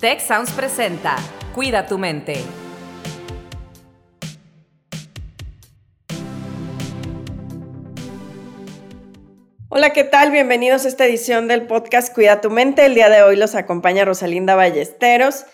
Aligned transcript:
Tech 0.00 0.20
Sounds 0.20 0.52
presenta 0.52 1.16
Cuida 1.56 1.88
tu 1.88 1.98
mente. 1.98 2.36
Hola, 9.68 9.90
¿qué 9.90 10.04
tal? 10.04 10.30
Bienvenidos 10.30 10.84
a 10.84 10.88
esta 10.88 11.04
edición 11.04 11.48
del 11.48 11.66
podcast 11.66 12.14
Cuida 12.14 12.40
tu 12.40 12.48
mente. 12.48 12.86
El 12.86 12.94
día 12.94 13.08
de 13.08 13.24
hoy 13.24 13.34
los 13.34 13.56
acompaña 13.56 14.04
Rosalinda 14.04 14.54
Ballesteros. 14.54 15.46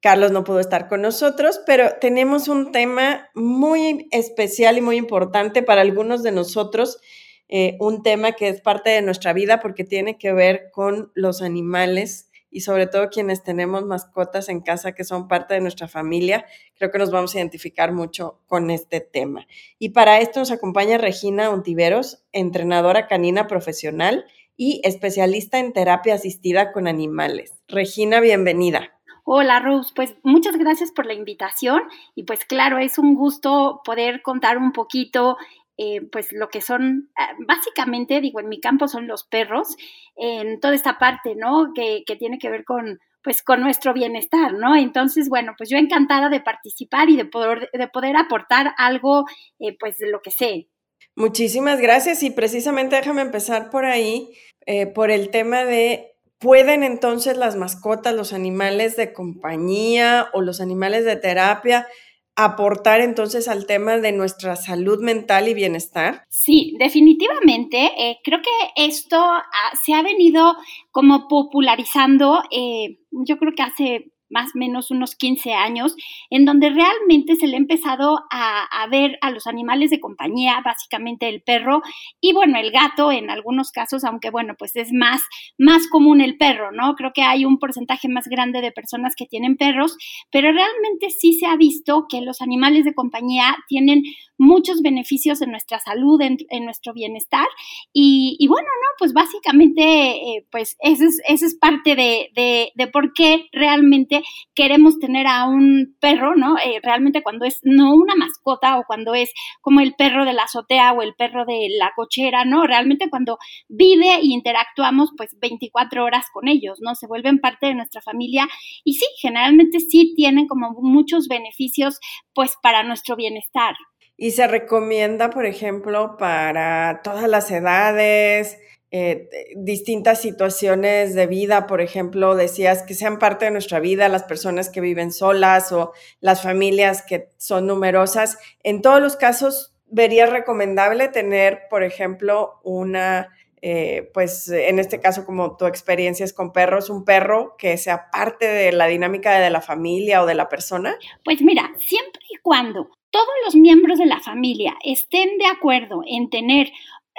Carlos 0.00 0.32
no 0.32 0.44
pudo 0.44 0.60
estar 0.60 0.88
con 0.88 1.02
nosotros, 1.02 1.60
pero 1.66 1.96
tenemos 2.00 2.48
un 2.48 2.72
tema 2.72 3.28
muy 3.34 4.08
especial 4.12 4.78
y 4.78 4.80
muy 4.80 4.96
importante 4.96 5.62
para 5.62 5.82
algunos 5.82 6.22
de 6.22 6.32
nosotros, 6.32 7.02
eh, 7.48 7.76
un 7.80 8.02
tema 8.02 8.32
que 8.32 8.48
es 8.48 8.62
parte 8.62 8.88
de 8.88 9.02
nuestra 9.02 9.34
vida 9.34 9.60
porque 9.60 9.84
tiene 9.84 10.16
que 10.16 10.32
ver 10.32 10.70
con 10.72 11.12
los 11.14 11.42
animales 11.42 12.29
y 12.50 12.60
sobre 12.60 12.86
todo 12.86 13.08
quienes 13.08 13.42
tenemos 13.42 13.84
mascotas 13.84 14.48
en 14.48 14.60
casa 14.60 14.92
que 14.92 15.04
son 15.04 15.28
parte 15.28 15.54
de 15.54 15.60
nuestra 15.60 15.88
familia, 15.88 16.44
creo 16.76 16.90
que 16.90 16.98
nos 16.98 17.10
vamos 17.10 17.34
a 17.34 17.38
identificar 17.38 17.92
mucho 17.92 18.40
con 18.46 18.70
este 18.70 19.00
tema. 19.00 19.46
Y 19.78 19.90
para 19.90 20.20
esto 20.20 20.40
nos 20.40 20.50
acompaña 20.50 20.98
Regina 20.98 21.50
Ontiveros, 21.50 22.24
entrenadora 22.32 23.06
canina 23.06 23.46
profesional 23.46 24.24
y 24.56 24.80
especialista 24.84 25.58
en 25.58 25.72
terapia 25.72 26.14
asistida 26.14 26.72
con 26.72 26.86
animales. 26.86 27.54
Regina, 27.68 28.20
bienvenida. 28.20 28.90
Hola 29.24 29.60
Rose, 29.60 29.92
pues 29.94 30.16
muchas 30.22 30.56
gracias 30.56 30.90
por 30.92 31.06
la 31.06 31.14
invitación 31.14 31.82
y 32.14 32.24
pues 32.24 32.44
claro, 32.44 32.78
es 32.78 32.98
un 32.98 33.14
gusto 33.14 33.80
poder 33.84 34.22
contar 34.22 34.58
un 34.58 34.72
poquito 34.72 35.36
eh, 35.82 36.02
pues 36.12 36.30
lo 36.32 36.50
que 36.50 36.60
son, 36.60 37.08
ah, 37.16 37.32
básicamente, 37.48 38.20
digo, 38.20 38.38
en 38.38 38.50
mi 38.50 38.60
campo 38.60 38.86
son 38.86 39.06
los 39.06 39.24
perros, 39.24 39.78
en 40.14 40.60
toda 40.60 40.74
esta 40.74 40.98
parte, 40.98 41.34
¿no? 41.36 41.72
Que, 41.74 42.04
tiene 42.18 42.38
que 42.38 42.50
ver 42.50 42.66
con, 42.66 42.98
pues, 43.22 43.42
con 43.42 43.62
nuestro 43.62 43.94
bienestar, 43.94 44.52
¿no? 44.52 44.76
Entonces, 44.76 45.30
bueno, 45.30 45.54
pues 45.56 45.70
yo 45.70 45.78
encantada 45.78 46.28
de 46.28 46.40
participar 46.40 47.08
y 47.08 47.16
de 47.16 47.24
poder, 47.24 47.70
de 47.72 47.88
poder 47.88 48.18
aportar 48.18 48.74
algo, 48.76 49.24
eh, 49.58 49.74
pues, 49.80 49.96
de 49.96 50.10
lo 50.10 50.20
que 50.20 50.30
sé. 50.30 50.68
Muchísimas 51.16 51.80
gracias 51.80 52.22
y 52.22 52.30
precisamente 52.30 52.96
déjame 52.96 53.22
empezar 53.22 53.70
por 53.70 53.86
ahí, 53.86 54.28
eh, 54.66 54.86
por 54.86 55.10
el 55.10 55.30
tema 55.30 55.64
de 55.64 56.10
¿Pueden 56.40 56.84
entonces 56.84 57.36
las 57.36 57.56
mascotas, 57.56 58.14
los 58.14 58.32
animales 58.32 58.96
de 58.96 59.12
compañía 59.12 60.30
o 60.32 60.40
los 60.40 60.62
animales 60.62 61.04
de 61.04 61.16
terapia 61.16 61.86
aportar 62.36 63.00
entonces 63.00 63.48
al 63.48 63.66
tema 63.66 63.98
de 63.98 64.12
nuestra 64.12 64.56
salud 64.56 65.00
mental 65.00 65.48
y 65.48 65.54
bienestar? 65.54 66.24
Sí, 66.28 66.76
definitivamente. 66.78 67.90
Eh, 67.98 68.18
creo 68.24 68.40
que 68.40 68.84
esto 68.84 69.16
ah, 69.18 69.42
se 69.84 69.94
ha 69.94 70.02
venido 70.02 70.54
como 70.90 71.28
popularizando, 71.28 72.42
eh, 72.50 72.98
yo 73.10 73.36
creo 73.38 73.52
que 73.54 73.62
hace 73.62 74.12
más 74.30 74.50
o 74.54 74.58
menos 74.58 74.90
unos 74.90 75.14
15 75.14 75.52
años, 75.52 75.94
en 76.30 76.44
donde 76.44 76.70
realmente 76.70 77.36
se 77.36 77.46
le 77.46 77.56
ha 77.56 77.58
empezado 77.58 78.20
a, 78.30 78.68
ver 78.90 79.18
a 79.20 79.30
los 79.30 79.46
animales 79.46 79.90
de 79.90 80.00
compañía, 80.00 80.60
básicamente 80.64 81.28
el 81.28 81.42
perro 81.42 81.82
y 82.20 82.32
bueno, 82.32 82.58
el 82.58 82.70
gato 82.70 83.12
en 83.12 83.30
algunos 83.30 83.70
casos, 83.70 84.04
aunque 84.04 84.30
bueno, 84.30 84.54
pues 84.58 84.74
es 84.76 84.92
más, 84.92 85.22
más 85.58 85.86
común 85.88 86.20
el 86.20 86.36
perro, 86.38 86.72
¿no? 86.72 86.94
Creo 86.94 87.12
que 87.12 87.22
hay 87.22 87.44
un 87.44 87.58
porcentaje 87.58 88.08
más 88.08 88.26
grande 88.26 88.60
de 88.60 88.72
personas 88.72 89.14
que 89.14 89.26
tienen 89.26 89.56
perros, 89.56 89.96
pero 90.30 90.50
realmente 90.52 91.10
sí 91.10 91.34
se 91.34 91.46
ha 91.46 91.56
visto 91.56 92.06
que 92.08 92.20
los 92.20 92.40
animales 92.40 92.84
de 92.84 92.94
compañía 92.94 93.56
tienen 93.68 94.02
muchos 94.40 94.80
beneficios 94.80 95.42
en 95.42 95.50
nuestra 95.50 95.78
salud, 95.80 96.18
en, 96.22 96.64
nuestro 96.64 96.94
bienestar. 96.94 97.46
Y, 97.92 98.46
bueno, 98.48 98.66
no, 98.66 98.88
pues 98.98 99.12
básicamente, 99.12 99.82
eh, 99.82 100.46
pues 100.50 100.76
eso 100.80 101.04
es, 101.04 101.42
es 101.42 101.54
parte 101.54 101.94
de, 101.94 102.72
por 102.90 103.12
qué 103.12 103.48
realmente 103.52 104.22
queremos 104.54 104.98
tener 104.98 105.26
a 105.26 105.46
un 105.46 105.94
perro, 106.00 106.34
¿no? 106.36 106.56
Eh, 106.56 106.80
realmente 106.82 107.22
cuando 107.22 107.44
es 107.44 107.60
no 107.62 107.94
una 107.94 108.14
mascota 108.14 108.78
o 108.78 108.84
cuando 108.86 109.14
es 109.14 109.30
como 109.60 109.80
el 109.80 109.94
perro 109.94 110.24
de 110.24 110.32
la 110.32 110.44
azotea 110.44 110.92
o 110.92 111.02
el 111.02 111.14
perro 111.14 111.44
de 111.44 111.68
la 111.78 111.92
cochera, 111.94 112.46
¿no? 112.46 112.66
Realmente 112.66 113.10
cuando 113.10 113.38
vive 113.68 114.14
e 114.14 114.24
interactuamos 114.24 115.10
pues 115.16 115.36
24 115.38 116.02
horas 116.02 116.26
con 116.32 116.48
ellos, 116.48 116.78
¿no? 116.80 116.94
Se 116.94 117.06
vuelven 117.06 117.40
parte 117.40 117.66
de 117.66 117.74
nuestra 117.74 118.00
familia 118.00 118.48
y 118.84 118.94
sí, 118.94 119.04
generalmente 119.20 119.80
sí 119.80 120.14
tienen 120.16 120.46
como 120.46 120.70
muchos 120.80 121.28
beneficios 121.28 121.98
pues 122.32 122.54
para 122.62 122.82
nuestro 122.82 123.16
bienestar. 123.16 123.76
Y 124.22 124.32
se 124.32 124.46
recomienda, 124.46 125.30
por 125.30 125.46
ejemplo, 125.46 126.18
para 126.18 127.00
todas 127.02 127.26
las 127.26 127.50
edades, 127.50 128.58
eh, 128.90 129.30
distintas 129.56 130.20
situaciones 130.20 131.14
de 131.14 131.26
vida, 131.26 131.66
por 131.66 131.80
ejemplo, 131.80 132.36
decías 132.36 132.82
que 132.82 132.92
sean 132.92 133.18
parte 133.18 133.46
de 133.46 133.50
nuestra 133.50 133.80
vida 133.80 134.10
las 134.10 134.24
personas 134.24 134.68
que 134.68 134.82
viven 134.82 135.10
solas 135.10 135.72
o 135.72 135.94
las 136.20 136.42
familias 136.42 137.00
que 137.00 137.30
son 137.38 137.66
numerosas. 137.66 138.36
En 138.62 138.82
todos 138.82 139.00
los 139.00 139.16
casos, 139.16 139.74
vería 139.86 140.26
recomendable 140.26 141.08
tener, 141.08 141.62
por 141.70 141.82
ejemplo, 141.82 142.60
una, 142.62 143.34
eh, 143.62 144.10
pues 144.12 144.50
en 144.50 144.78
este 144.78 145.00
caso, 145.00 145.24
como 145.24 145.56
tu 145.56 145.64
experiencia 145.64 146.24
es 146.24 146.34
con 146.34 146.52
perros, 146.52 146.90
un 146.90 147.06
perro 147.06 147.56
que 147.56 147.78
sea 147.78 148.10
parte 148.10 148.46
de 148.46 148.72
la 148.72 148.86
dinámica 148.86 149.40
de 149.40 149.48
la 149.48 149.62
familia 149.62 150.22
o 150.22 150.26
de 150.26 150.34
la 150.34 150.50
persona? 150.50 150.94
Pues 151.24 151.40
mira, 151.40 151.72
siempre 151.78 152.20
y 152.28 152.36
cuando 152.42 152.90
todos 153.10 153.26
los 153.44 153.56
miembros 153.56 153.98
de 153.98 154.06
la 154.06 154.20
familia 154.20 154.76
estén 154.84 155.38
de 155.38 155.46
acuerdo 155.46 156.02
en 156.06 156.30
tener 156.30 156.72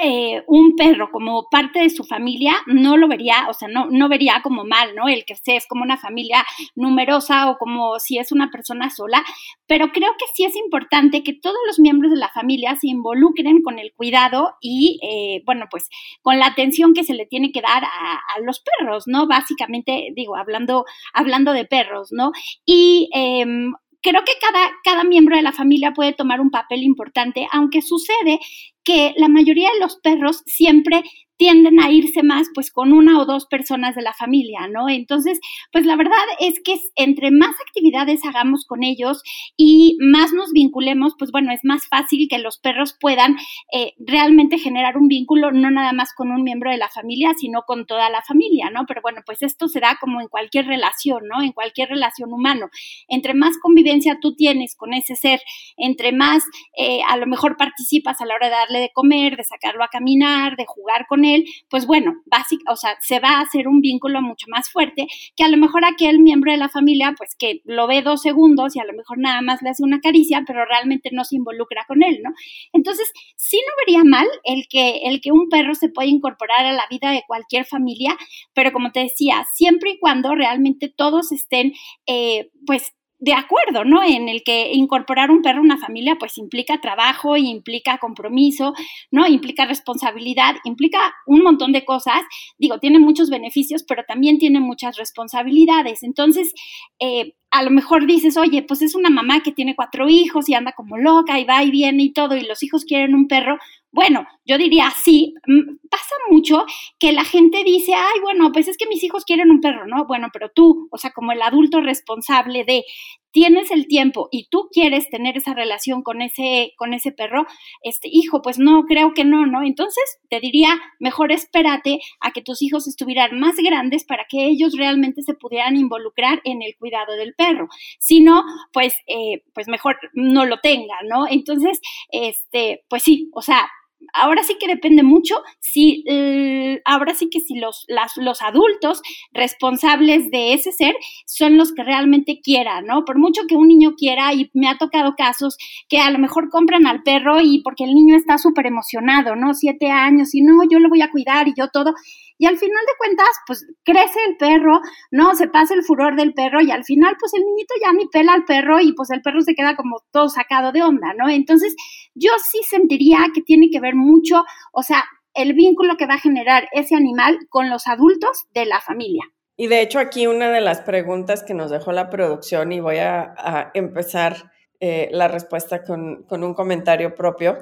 eh, 0.04 0.42
un 0.48 0.76
perro 0.76 1.12
como 1.12 1.48
parte 1.52 1.80
de 1.80 1.90
su 1.92 2.04
familia, 2.04 2.56
no 2.66 2.98
lo 2.98 3.08
vería, 3.08 3.46
o 3.50 3.54
sea, 3.54 3.68
no, 3.68 3.86
no 3.86 4.10
vería 4.10 4.42
como 4.42 4.64
mal, 4.64 4.96
¿no? 4.96 5.08
El 5.08 5.26
que 5.26 5.36
sea 5.36 5.58
es 5.58 5.68
como 5.68 5.84
una 5.84 5.98
familia 5.98 6.44
numerosa 6.74 7.52
o 7.52 7.58
como 7.58 8.00
si 8.00 8.18
es 8.18 8.32
una 8.32 8.50
persona 8.50 8.90
sola, 8.90 9.24
pero 9.68 9.92
creo 9.92 10.14
que 10.18 10.26
sí 10.34 10.44
es 10.44 10.56
importante 10.56 11.22
que 11.22 11.34
todos 11.34 11.58
los 11.68 11.80
miembros 11.80 12.12
de 12.12 12.18
la 12.18 12.30
familia 12.30 12.76
se 12.78 12.88
involucren 12.88 13.62
con 13.62 13.78
el 13.78 13.94
cuidado 13.94 14.56
y, 14.60 15.00
eh, 15.04 15.44
bueno, 15.46 15.68
pues 15.70 15.88
con 16.24 16.40
la 16.40 16.48
atención 16.48 16.94
que 16.96 17.04
se 17.04 17.14
le 17.14 17.28
tiene 17.28 17.52
que 17.52 17.62
dar 17.62 17.84
a, 17.84 18.40
los 18.44 18.64
perros, 18.80 19.04
¿no? 19.06 19.28
Básicamente, 19.28 20.08
digo, 20.16 20.36
hablando, 20.36 20.86
hablando 21.14 21.52
de 21.54 21.66
perros, 21.66 22.12
¿no? 22.12 22.32
Y 22.66 23.10
em, 23.14 23.74
creo 24.02 24.24
que 24.26 24.34
cada, 24.42 24.72
cada 24.84 25.04
miembro 25.04 25.36
de 25.36 25.42
la 25.42 25.52
familia 25.52 25.94
puede 25.94 26.14
tomar 26.14 26.42
un 26.42 26.52
papel 26.52 26.84
importante, 26.84 27.48
aunque 27.52 27.82
sucede 27.82 28.40
que 28.84 29.14
la 29.18 29.28
mayoría 29.28 29.70
de 29.74 29.80
los 29.80 29.98
perros 29.98 30.44
siempre 30.46 31.04
tienden 31.42 31.80
a 31.80 31.90
irse 31.90 32.22
más 32.22 32.50
pues 32.54 32.70
con 32.70 32.94
una 32.94 33.20
o 33.20 33.26
dos 33.26 33.48
personas 33.48 33.96
de 33.96 34.04
la 34.04 34.14
familia, 34.14 34.68
¿no? 34.68 34.88
Entonces, 34.90 35.40
pues 35.72 35.88
la 35.88 35.96
verdad 35.96 36.20
es 36.40 36.62
que 36.64 36.76
entre 36.96 37.32
más 37.32 37.56
actividades 37.68 38.24
hagamos 38.24 38.64
con 38.68 38.84
ellos 38.84 39.24
y 39.58 39.98
más 40.00 40.34
nos 40.34 40.52
vinculemos, 40.52 41.14
pues 41.18 41.32
bueno, 41.32 41.52
es 41.52 41.62
más 41.64 41.88
fácil 41.88 42.28
que 42.30 42.38
los 42.38 42.60
perros 42.60 42.96
puedan 43.00 43.38
eh, 43.74 43.94
realmente 43.98 44.60
generar 44.60 44.98
un 44.98 45.08
vínculo, 45.08 45.52
no 45.52 45.72
nada 45.72 45.94
más 45.94 46.14
con 46.16 46.30
un 46.30 46.44
miembro 46.44 46.70
de 46.70 46.78
la 46.78 46.90
familia, 46.90 47.34
sino 47.36 47.64
con 47.64 47.88
toda 47.88 48.12
la 48.12 48.22
familia, 48.22 48.70
¿no? 48.70 48.86
Pero 48.88 49.02
bueno, 49.02 49.22
pues 49.26 49.42
esto 49.42 49.68
se 49.68 49.80
da 49.80 49.98
como 50.00 50.22
en 50.22 50.28
cualquier 50.28 50.68
relación, 50.68 51.24
¿no? 51.28 51.42
En 51.42 51.54
cualquier 51.54 51.90
relación 51.90 52.32
humano. 52.34 52.70
Entre 53.08 53.34
más 53.34 53.58
convivencia 53.58 54.20
tú 54.22 54.36
tienes 54.36 54.76
con 54.76 54.94
ese 54.94 55.16
ser, 55.16 55.42
entre 55.76 56.12
más 56.12 56.44
eh, 56.78 57.00
a 57.10 57.18
lo 57.18 57.26
mejor 57.26 57.58
participas 57.58 58.22
a 58.22 58.28
la 58.28 58.36
hora 58.36 58.48
de 58.48 58.56
de 58.80 58.92
comer, 58.94 59.38
de 59.38 59.44
sacarlo 59.44 59.84
a 59.84 59.90
caminar, 59.90 60.56
de 60.56 60.66
jugar 60.66 61.06
con 61.08 61.26
él, 61.26 61.46
pues 61.70 61.86
bueno, 61.86 62.14
básica, 62.26 62.72
o 62.72 62.76
sea, 62.76 62.96
se 63.02 63.20
va 63.20 63.32
a 63.32 63.42
hacer 63.42 63.68
un 63.68 63.82
vínculo 63.82 64.22
mucho 64.22 64.48
más 64.50 64.70
fuerte 64.70 65.08
que 65.36 65.44
a 65.44 65.50
lo 65.50 65.58
mejor 65.58 65.86
aquel 65.86 66.20
miembro 66.20 66.52
de 66.52 66.58
la 66.58 66.70
familia, 66.70 67.14
pues 67.18 67.36
que 67.38 67.62
lo 67.66 67.88
ve 67.88 68.02
dos 68.02 68.22
segundos 68.22 68.76
y 68.76 68.80
a 68.80 68.86
lo 68.86 68.94
mejor 68.94 69.18
nada 69.18 69.42
más 69.42 69.62
le 69.62 69.70
hace 69.70 69.84
una 69.84 70.00
caricia, 70.00 70.44
pero 70.46 70.66
realmente 70.66 71.10
no 71.12 71.24
se 71.24 71.36
involucra 71.36 71.86
con 71.88 72.04
él, 72.04 72.20
¿no? 72.24 72.32
Entonces, 72.74 73.12
sí 73.36 73.58
no 73.58 73.74
vería 73.86 74.04
mal 74.04 74.28
el 74.44 74.68
que, 74.70 75.02
el 75.06 75.22
que 75.22 75.32
un 75.32 75.50
perro 75.50 75.76
se 75.76 75.90
pueda 75.90 76.08
incorporar 76.10 76.66
a 76.66 76.74
la 76.74 76.84
vida 76.90 77.12
de 77.12 77.24
cualquier 77.28 77.66
familia, 77.66 78.18
pero 78.54 78.72
como 78.72 78.92
te 78.92 79.02
decía, 79.02 79.46
siempre 79.54 79.92
y 79.92 80.00
cuando 80.00 80.36
realmente 80.36 80.90
todos 80.90 81.32
estén, 81.32 81.74
eh, 82.08 82.50
pues, 82.66 82.94
de 83.22 83.34
acuerdo, 83.34 83.86
¿no? 83.86 84.04
En 84.04 84.28
el 84.30 84.42
que 84.44 84.74
incorporar 84.74 85.30
un 85.30 85.44
perro 85.44 85.60
a 85.60 85.62
una 85.62 85.78
familia 85.78 86.16
pues 86.20 86.40
implica 86.40 86.82
trabajo, 86.82 87.38
implica 87.38 88.00
compromiso, 88.00 88.74
¿no? 89.12 89.28
Implica 89.28 89.66
responsabilidad, 89.66 90.56
implica 90.64 91.14
un 91.28 91.44
montón 91.44 91.72
de 91.72 91.86
cosas. 91.86 92.22
Digo, 92.58 92.80
tiene 92.80 92.98
muchos 92.98 93.30
beneficios, 93.30 93.84
pero 93.88 94.04
también 94.08 94.40
tiene 94.40 94.60
muchas 94.60 94.98
responsabilidades. 94.98 96.02
Entonces, 96.02 96.52
eh, 97.00 97.36
a 97.52 97.64
lo 97.64 97.70
mejor 97.70 98.08
dices, 98.08 98.38
oye, 98.38 98.64
pues 98.64 98.82
es 98.82 98.96
una 98.96 99.10
mamá 99.10 99.44
que 99.44 99.52
tiene 99.52 99.76
cuatro 99.76 100.08
hijos 100.08 100.48
y 100.48 100.54
anda 100.54 100.72
como 100.72 100.98
loca 100.98 101.38
y 101.38 101.44
va 101.44 101.64
y 101.64 101.70
viene 101.70 102.04
y 102.04 102.14
todo, 102.14 102.38
y 102.38 102.46
los 102.46 102.64
hijos 102.64 102.86
quieren 102.86 103.14
un 103.14 103.28
perro. 103.28 103.58
Bueno, 103.92 104.26
yo 104.46 104.58
diría 104.58 104.90
sí, 105.04 105.34
mm, 105.46 105.76
pasa 105.90 106.16
mucho 106.30 106.66
que 106.98 107.12
la 107.12 107.26
gente 107.26 107.64
dice, 107.66 107.94
ay, 107.94 108.22
bueno, 108.22 108.52
pues 108.54 108.70
es 108.70 108.78
que 108.78 108.88
mis 108.88 109.04
hijos 109.04 109.26
quieren 109.26 109.52
un 109.52 109.60
perro, 109.60 109.86
¿no? 109.86 110.06
Bueno, 110.08 110.30
pero 110.32 110.50
tú, 110.50 110.88
o 110.92 110.98
sea, 110.98 111.12
como 111.12 111.34
el 111.34 111.42
adulto 111.42 111.82
responsable 111.82 112.64
de, 112.64 112.86
tienes 113.32 113.72
el 113.72 113.88
tiempo 113.88 114.28
y 114.32 114.48
tú 114.50 114.70
quieres 114.72 115.10
tener 115.10 115.38
esa 115.38 115.54
relación 115.54 116.04
con 116.04 116.22
ese, 116.22 116.74
con 116.78 116.94
ese 116.94 117.12
perro, 117.12 117.46
este 117.84 118.08
hijo, 118.12 118.42
pues 118.42 118.60
no, 118.60 118.86
creo 118.86 119.14
que 119.14 119.26
no, 119.26 119.46
¿no? 119.46 119.64
Entonces 119.64 120.04
te 120.30 120.40
diría, 120.40 120.80
mejor 121.00 121.32
espérate 121.32 122.00
a 122.20 122.32
que 122.32 122.42
tus 122.42 122.62
hijos 122.62 122.88
estuvieran 122.88 123.40
más 123.40 123.56
grandes 123.58 124.04
para 124.04 124.26
que 124.30 124.46
ellos 124.46 124.76
realmente 124.78 125.22
se 125.22 125.34
pudieran 125.34 125.76
involucrar 125.76 126.42
en 126.44 126.62
el 126.62 126.76
cuidado 126.78 127.16
del 127.16 127.34
perro. 127.34 127.68
Si 128.00 128.22
no, 128.22 128.44
pues, 128.74 128.96
eh, 129.08 129.44
pues 129.54 129.68
mejor 129.68 129.98
no 130.14 130.46
lo 130.46 130.60
tenga, 130.60 130.96
¿no? 131.08 131.28
Entonces, 131.28 131.82
este, 132.12 132.84
pues 132.90 133.04
sí, 133.04 133.30
o 133.34 133.42
sea, 133.42 133.70
ahora 134.14 134.44
sí 134.44 134.58
que 134.60 134.68
depende 134.68 135.04
mucho 135.04 135.42
si 135.60 136.04
eh, 136.08 136.82
ahora 136.86 137.14
sí 137.14 137.30
que 137.30 137.40
si 137.40 137.56
los, 137.56 137.86
los 138.18 138.42
adultos 138.42 139.02
responsables 139.34 140.30
de 140.32 140.54
ese 140.54 140.72
ser 140.72 140.96
son 141.26 141.58
los 141.58 141.74
que 141.74 141.84
realmente 141.84 142.40
quieran, 142.42 142.86
¿no? 142.86 143.06
Por 143.06 143.18
mucho 143.18 143.44
que 143.48 143.56
un 143.56 143.68
niño 143.68 143.96
quiera, 143.98 144.34
y 144.34 144.50
me 144.54 144.68
ha 144.68 144.78
tocado 144.78 145.16
casos 145.16 145.58
que 145.90 146.00
a 146.00 146.10
lo 146.12 146.20
mejor 146.20 146.50
compran 146.50 146.86
al 146.86 147.04
perro 147.04 147.40
y 147.42 147.62
porque 147.62 147.84
el 147.84 147.94
niño 147.94 148.16
está 148.16 148.38
súper 148.38 148.68
emocionado, 148.68 149.36
¿no? 149.36 149.54
Siete 149.54 149.90
años 149.90 150.34
y 150.34 150.42
no, 150.42 150.62
yo 150.70 150.80
lo 150.80 150.90
voy 150.90 151.02
a 151.02 151.12
cuidar 151.12 151.48
y 151.48 151.54
yo 151.58 151.70
todo. 151.70 151.94
Y 152.42 152.48
al 152.48 152.58
final 152.58 152.84
de 152.88 152.98
cuentas, 152.98 153.30
pues 153.46 153.68
crece 153.84 154.20
el 154.28 154.36
perro, 154.36 154.82
¿no? 155.12 155.36
Se 155.36 155.48
pasa 155.48 155.76
el 155.76 155.84
furor 155.84 156.16
del 156.16 156.34
perro 156.34 156.60
y 156.60 156.72
al 156.72 156.84
final, 156.84 157.16
pues 157.20 157.36
el 157.36 157.44
niñito 157.46 157.76
ya 157.80 157.94
ni 157.94 158.08
pela 158.08 158.34
al 158.34 158.46
perro 158.46 158.80
y 158.80 158.94
pues 158.94 159.12
el 159.12 159.22
perro 159.22 159.42
se 159.42 159.54
queda 159.54 159.76
como 159.76 159.98
todo 160.10 160.28
sacado 160.28 160.72
de 160.72 160.82
onda, 160.82 161.14
¿no? 161.16 161.30
Entonces, 161.30 161.76
yo 162.16 162.32
sí 162.44 162.62
sentiría 162.68 163.28
que 163.32 163.44
tiene 163.44 163.70
que 163.72 163.80
ver 163.80 163.94
mucho, 163.94 164.44
o 164.74 164.82
sea, 164.82 165.04
el 165.36 165.54
vínculo 165.54 165.98
que 165.98 166.08
va 166.08 166.16
a 166.16 166.20
generar 166.20 166.68
ese 166.72 166.96
animal 166.96 167.38
con 167.48 167.70
los 167.70 167.86
adultos 167.86 168.46
de 168.56 168.66
la 168.66 168.82
familia. 168.82 169.22
Y 169.56 169.68
de 169.68 169.82
hecho 169.82 170.00
aquí 170.00 170.26
una 170.26 170.50
de 170.50 170.62
las 170.62 170.82
preguntas 170.82 171.44
que 171.44 171.54
nos 171.54 171.70
dejó 171.70 171.92
la 171.92 172.10
producción 172.10 172.72
y 172.72 172.80
voy 172.80 172.98
a, 172.98 173.70
empezar 173.76 174.52
eh, 174.80 175.10
la 175.12 175.28
respuesta 175.28 175.84
con, 175.84 176.24
con, 176.24 176.44
un 176.44 176.56
comentario 176.56 177.14
propio, 177.14 177.60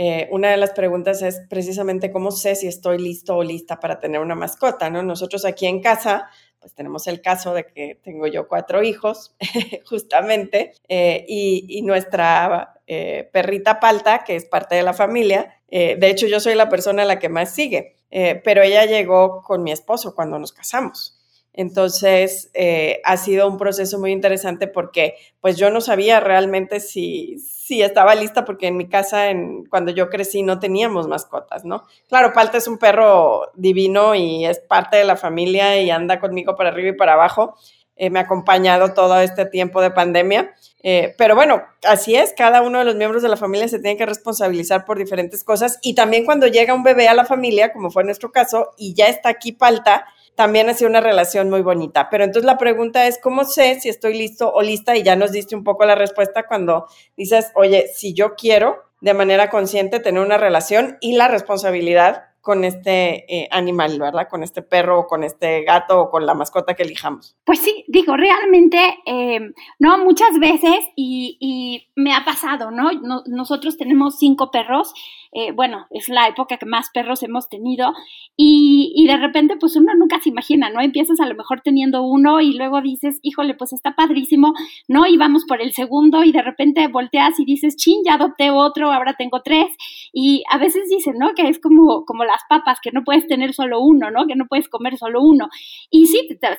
eh, 0.00 0.28
una 0.30 0.52
de 0.52 0.56
las 0.56 0.70
preguntas 0.70 1.22
es 1.22 1.42
precisamente 1.50 2.12
cómo 2.12 2.30
sé 2.30 2.54
si 2.54 2.68
estoy 2.68 2.98
listo 2.98 3.36
o 3.36 3.42
lista 3.42 3.80
para 3.80 3.98
tener 3.98 4.20
una 4.20 4.36
mascota, 4.36 4.88
¿no? 4.90 5.02
Nosotros 5.02 5.44
aquí 5.44 5.66
en 5.66 5.82
casa, 5.82 6.30
pues 6.60 6.72
tenemos 6.72 7.08
el 7.08 7.20
caso 7.20 7.52
de 7.52 7.66
que 7.66 7.98
tengo 8.00 8.28
yo 8.28 8.46
cuatro 8.46 8.84
hijos, 8.84 9.34
justamente, 9.86 10.72
eh, 10.88 11.24
y, 11.26 11.82
nuestra 11.82 12.80
eh, 12.86 13.28
perrita 13.32 13.80
Palta, 13.80 14.22
que 14.22 14.36
es 14.36 14.44
parte 14.44 14.76
de 14.76 14.84
la 14.84 14.94
familia, 14.94 15.60
de 15.68 16.08
hecho 16.08 16.28
yo 16.28 16.38
soy 16.38 16.54
la 16.54 16.68
persona 16.68 17.02
a 17.02 17.04
la 17.04 17.18
que 17.18 17.28
más 17.28 17.54
sigue, 17.54 17.96
pero 18.08 18.62
ella 18.62 18.86
llegó 18.86 19.42
con 19.42 19.62
mi 19.62 19.70
esposo 19.70 20.14
cuando 20.14 20.38
nos 20.38 20.52
casamos. 20.52 21.17
Entonces, 21.58 22.52
eh, 22.54 23.00
ha 23.02 23.16
sido 23.16 23.48
un 23.48 23.58
proceso 23.58 23.98
muy 23.98 24.12
interesante 24.12 24.68
porque 24.68 25.16
pues 25.40 25.56
yo 25.56 25.70
no 25.70 25.80
sabía 25.80 26.20
realmente 26.20 26.78
si, 26.78 27.36
si 27.40 27.82
estaba 27.82 28.14
lista 28.14 28.44
porque 28.44 28.68
en 28.68 28.76
mi 28.76 28.88
casa, 28.88 29.30
en, 29.30 29.64
cuando 29.64 29.90
yo 29.90 30.08
crecí, 30.08 30.44
no 30.44 30.60
teníamos 30.60 31.08
mascotas, 31.08 31.64
¿no? 31.64 31.82
Claro, 32.08 32.32
Palta 32.32 32.58
es 32.58 32.68
un 32.68 32.78
perro 32.78 33.50
divino 33.56 34.14
y 34.14 34.44
es 34.44 34.60
parte 34.60 34.98
de 34.98 35.04
la 35.04 35.16
familia 35.16 35.82
y 35.82 35.90
anda 35.90 36.20
conmigo 36.20 36.54
para 36.54 36.68
arriba 36.68 36.90
y 36.90 36.96
para 36.96 37.14
abajo. 37.14 37.56
Eh, 37.96 38.08
me 38.08 38.20
ha 38.20 38.22
acompañado 38.22 38.94
todo 38.94 39.20
este 39.20 39.44
tiempo 39.44 39.82
de 39.82 39.90
pandemia. 39.90 40.54
Eh, 40.84 41.16
pero 41.18 41.34
bueno, 41.34 41.64
así 41.82 42.14
es, 42.14 42.34
cada 42.36 42.62
uno 42.62 42.78
de 42.78 42.84
los 42.84 42.94
miembros 42.94 43.20
de 43.20 43.30
la 43.30 43.36
familia 43.36 43.66
se 43.66 43.80
tiene 43.80 43.96
que 43.96 44.06
responsabilizar 44.06 44.84
por 44.84 44.96
diferentes 44.96 45.42
cosas 45.42 45.80
y 45.82 45.96
también 45.96 46.24
cuando 46.24 46.46
llega 46.46 46.72
un 46.72 46.84
bebé 46.84 47.08
a 47.08 47.14
la 47.14 47.24
familia, 47.24 47.72
como 47.72 47.90
fue 47.90 48.04
nuestro 48.04 48.30
caso, 48.30 48.70
y 48.78 48.94
ya 48.94 49.08
está 49.08 49.28
aquí 49.28 49.50
Palta, 49.50 50.06
también 50.38 50.68
ha 50.68 50.74
sido 50.74 50.88
una 50.88 51.00
relación 51.00 51.50
muy 51.50 51.62
bonita. 51.62 52.08
Pero 52.10 52.22
entonces 52.22 52.46
la 52.46 52.58
pregunta 52.58 53.08
es, 53.08 53.18
¿cómo 53.20 53.42
sé 53.42 53.80
si 53.80 53.88
estoy 53.88 54.16
listo 54.16 54.52
o 54.52 54.62
lista? 54.62 54.96
Y 54.96 55.02
ya 55.02 55.16
nos 55.16 55.32
diste 55.32 55.56
un 55.56 55.64
poco 55.64 55.84
la 55.84 55.96
respuesta 55.96 56.44
cuando 56.46 56.86
dices, 57.16 57.50
oye, 57.56 57.88
si 57.92 58.14
yo 58.14 58.36
quiero 58.36 58.84
de 59.00 59.14
manera 59.14 59.50
consciente 59.50 59.98
tener 59.98 60.22
una 60.22 60.38
relación 60.38 60.96
y 61.00 61.16
la 61.16 61.26
responsabilidad 61.26 62.28
con 62.40 62.62
este 62.62 63.26
eh, 63.28 63.48
animal, 63.50 63.98
¿verdad? 63.98 64.28
Con 64.30 64.44
este 64.44 64.62
perro 64.62 65.00
o 65.00 65.06
con 65.08 65.24
este 65.24 65.64
gato 65.64 66.02
o 66.02 66.10
con 66.10 66.24
la 66.24 66.34
mascota 66.34 66.74
que 66.74 66.84
elijamos. 66.84 67.36
Pues 67.44 67.58
sí, 67.58 67.84
digo, 67.88 68.16
realmente, 68.16 68.78
em, 69.06 69.52
¿no? 69.80 69.98
Muchas 69.98 70.38
veces, 70.38 70.78
y, 70.94 71.36
y, 71.40 71.88
me 71.96 72.14
ha 72.14 72.24
pasado, 72.24 72.70
¿no? 72.70 72.90
Nosotros 73.26 73.76
tenemos 73.76 74.18
cinco 74.18 74.50
perros 74.52 74.94
eh, 75.32 75.52
bueno, 75.52 75.86
es 75.90 76.08
la 76.08 76.26
época 76.28 76.56
que 76.56 76.66
más 76.66 76.90
perros 76.90 77.22
hemos 77.22 77.48
tenido 77.48 77.92
y, 78.36 79.04
de 79.08 79.16
repente 79.16 79.56
pues 79.58 79.74
uno 79.76 79.94
nunca 79.94 80.20
se 80.20 80.28
imagina, 80.28 80.68
¿no? 80.68 80.80
Empiezas 80.80 81.18
a 81.20 81.26
lo 81.26 81.34
mejor 81.34 81.62
teniendo 81.62 82.02
uno 82.02 82.40
y 82.40 82.52
luego 82.52 82.82
dices, 82.82 83.18
híjole, 83.22 83.54
pues 83.54 83.72
está 83.72 83.94
padrísimo, 83.94 84.52
¿no? 84.86 85.06
Y 85.06 85.16
vamos 85.16 85.44
por 85.46 85.62
el 85.62 85.72
segundo 85.72 86.24
y 86.24 86.32
de 86.32 86.42
repente 86.42 86.88
volteas 86.88 87.40
y 87.40 87.46
dices, 87.46 87.76
chin, 87.76 88.02
ya 88.04 88.14
adopté 88.14 88.50
otro, 88.50 88.92
ahora 88.92 89.14
tengo 89.14 89.40
tres 89.42 89.66
y 90.12 90.42
a 90.50 90.58
veces 90.58 90.88
dicen, 90.90 91.14
¿no? 91.18 91.34
Que 91.34 91.48
es 91.48 91.58
como, 91.58 92.04
como 92.04 92.24
las 92.24 92.42
papas, 92.48 92.80
que 92.82 92.92
no 92.92 93.02
puedes 93.02 93.26
tener 93.26 93.54
solo 93.54 93.80
uno, 93.80 94.10
¿no? 94.10 94.26
Que 94.26 94.36
no 94.36 94.46
puedes 94.46 94.68
comer 94.68 94.98
solo 94.98 95.22
uno. 95.22 95.48
Y 95.90 96.06
sí, 96.06 96.28
te, 96.28 96.58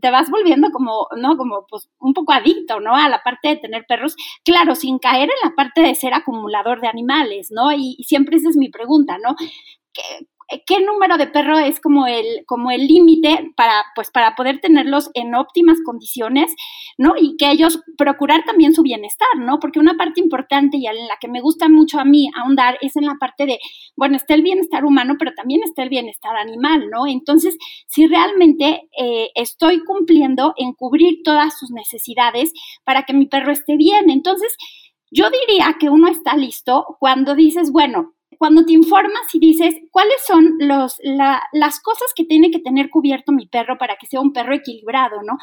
te 0.00 0.10
vas 0.10 0.30
volviendo 0.30 0.70
como, 0.70 1.08
¿no? 1.16 1.36
Como 1.36 1.66
pues 1.68 1.88
un 1.98 2.12
poco 2.12 2.32
adicto, 2.32 2.80
¿no? 2.80 2.94
A 2.94 3.08
la 3.08 3.22
parte 3.22 3.48
de 3.48 3.56
tener 3.56 3.86
perros, 3.86 4.16
claro, 4.44 4.74
sin 4.74 4.98
caer 4.98 5.30
en 5.30 5.48
la 5.48 5.54
parte 5.54 5.80
de 5.80 5.94
ser 5.94 6.14
acumulador 6.14 6.80
de 6.80 6.88
animales, 6.88 7.48
¿no? 7.50 7.72
Siempre 8.06 8.36
esa 8.36 8.50
es 8.50 8.56
mi 8.56 8.68
pregunta, 8.70 9.18
¿no? 9.18 9.34
¿Qué, 9.92 10.02
¿Qué 10.64 10.80
número 10.80 11.18
de 11.18 11.26
perro 11.26 11.58
es 11.58 11.80
como 11.80 12.06
el 12.06 12.44
como 12.46 12.70
el 12.70 12.86
límite 12.86 13.52
para 13.56 13.84
pues 13.96 14.12
para 14.12 14.36
poder 14.36 14.60
tenerlos 14.60 15.10
en 15.14 15.34
óptimas 15.34 15.78
condiciones, 15.84 16.54
¿no? 16.98 17.14
Y 17.20 17.36
que 17.36 17.50
ellos 17.50 17.80
procurar 17.98 18.44
también 18.44 18.72
su 18.72 18.82
bienestar, 18.82 19.36
¿no? 19.38 19.58
Porque 19.58 19.80
una 19.80 19.96
parte 19.96 20.20
importante 20.20 20.76
y 20.76 20.86
en 20.86 21.08
la 21.08 21.16
que 21.20 21.26
me 21.26 21.40
gusta 21.40 21.68
mucho 21.68 21.98
a 21.98 22.04
mí 22.04 22.30
ahondar 22.36 22.78
es 22.80 22.94
en 22.94 23.06
la 23.06 23.16
parte 23.18 23.44
de, 23.44 23.58
bueno, 23.96 24.14
está 24.14 24.34
el 24.34 24.42
bienestar 24.42 24.84
humano, 24.84 25.16
pero 25.18 25.32
también 25.34 25.62
está 25.64 25.82
el 25.82 25.88
bienestar 25.88 26.36
animal, 26.36 26.90
¿no? 26.90 27.08
Entonces, 27.08 27.56
si 27.88 28.06
realmente 28.06 28.88
eh, 28.96 29.30
estoy 29.34 29.82
cumpliendo 29.82 30.54
en 30.58 30.74
cubrir 30.74 31.22
todas 31.24 31.58
sus 31.58 31.72
necesidades 31.72 32.52
para 32.84 33.02
que 33.02 33.14
mi 33.14 33.26
perro 33.26 33.50
esté 33.50 33.76
bien, 33.76 34.10
entonces 34.10 34.56
yo 35.10 35.30
diría 35.30 35.76
que 35.78 35.88
uno 35.88 36.08
está 36.08 36.36
listo 36.36 36.96
cuando 36.98 37.34
dices, 37.34 37.70
bueno, 37.70 38.15
cuando 38.38 38.64
te 38.64 38.72
informas 38.72 39.22
y 39.32 39.38
dices 39.38 39.74
cuáles 39.90 40.16
son 40.26 40.56
los, 40.58 40.96
las 41.02 41.80
cosas 41.80 42.08
que 42.14 42.24
tiene 42.24 42.50
que 42.50 42.58
tener 42.58 42.90
cubierto 42.90 43.32
mi 43.32 43.46
perro 43.46 43.78
para 43.78 43.96
que 43.96 44.06
sea 44.06 44.20
un 44.20 44.32
perro 44.32 44.54
equilibrado, 44.54 45.22
¿no? 45.22 45.38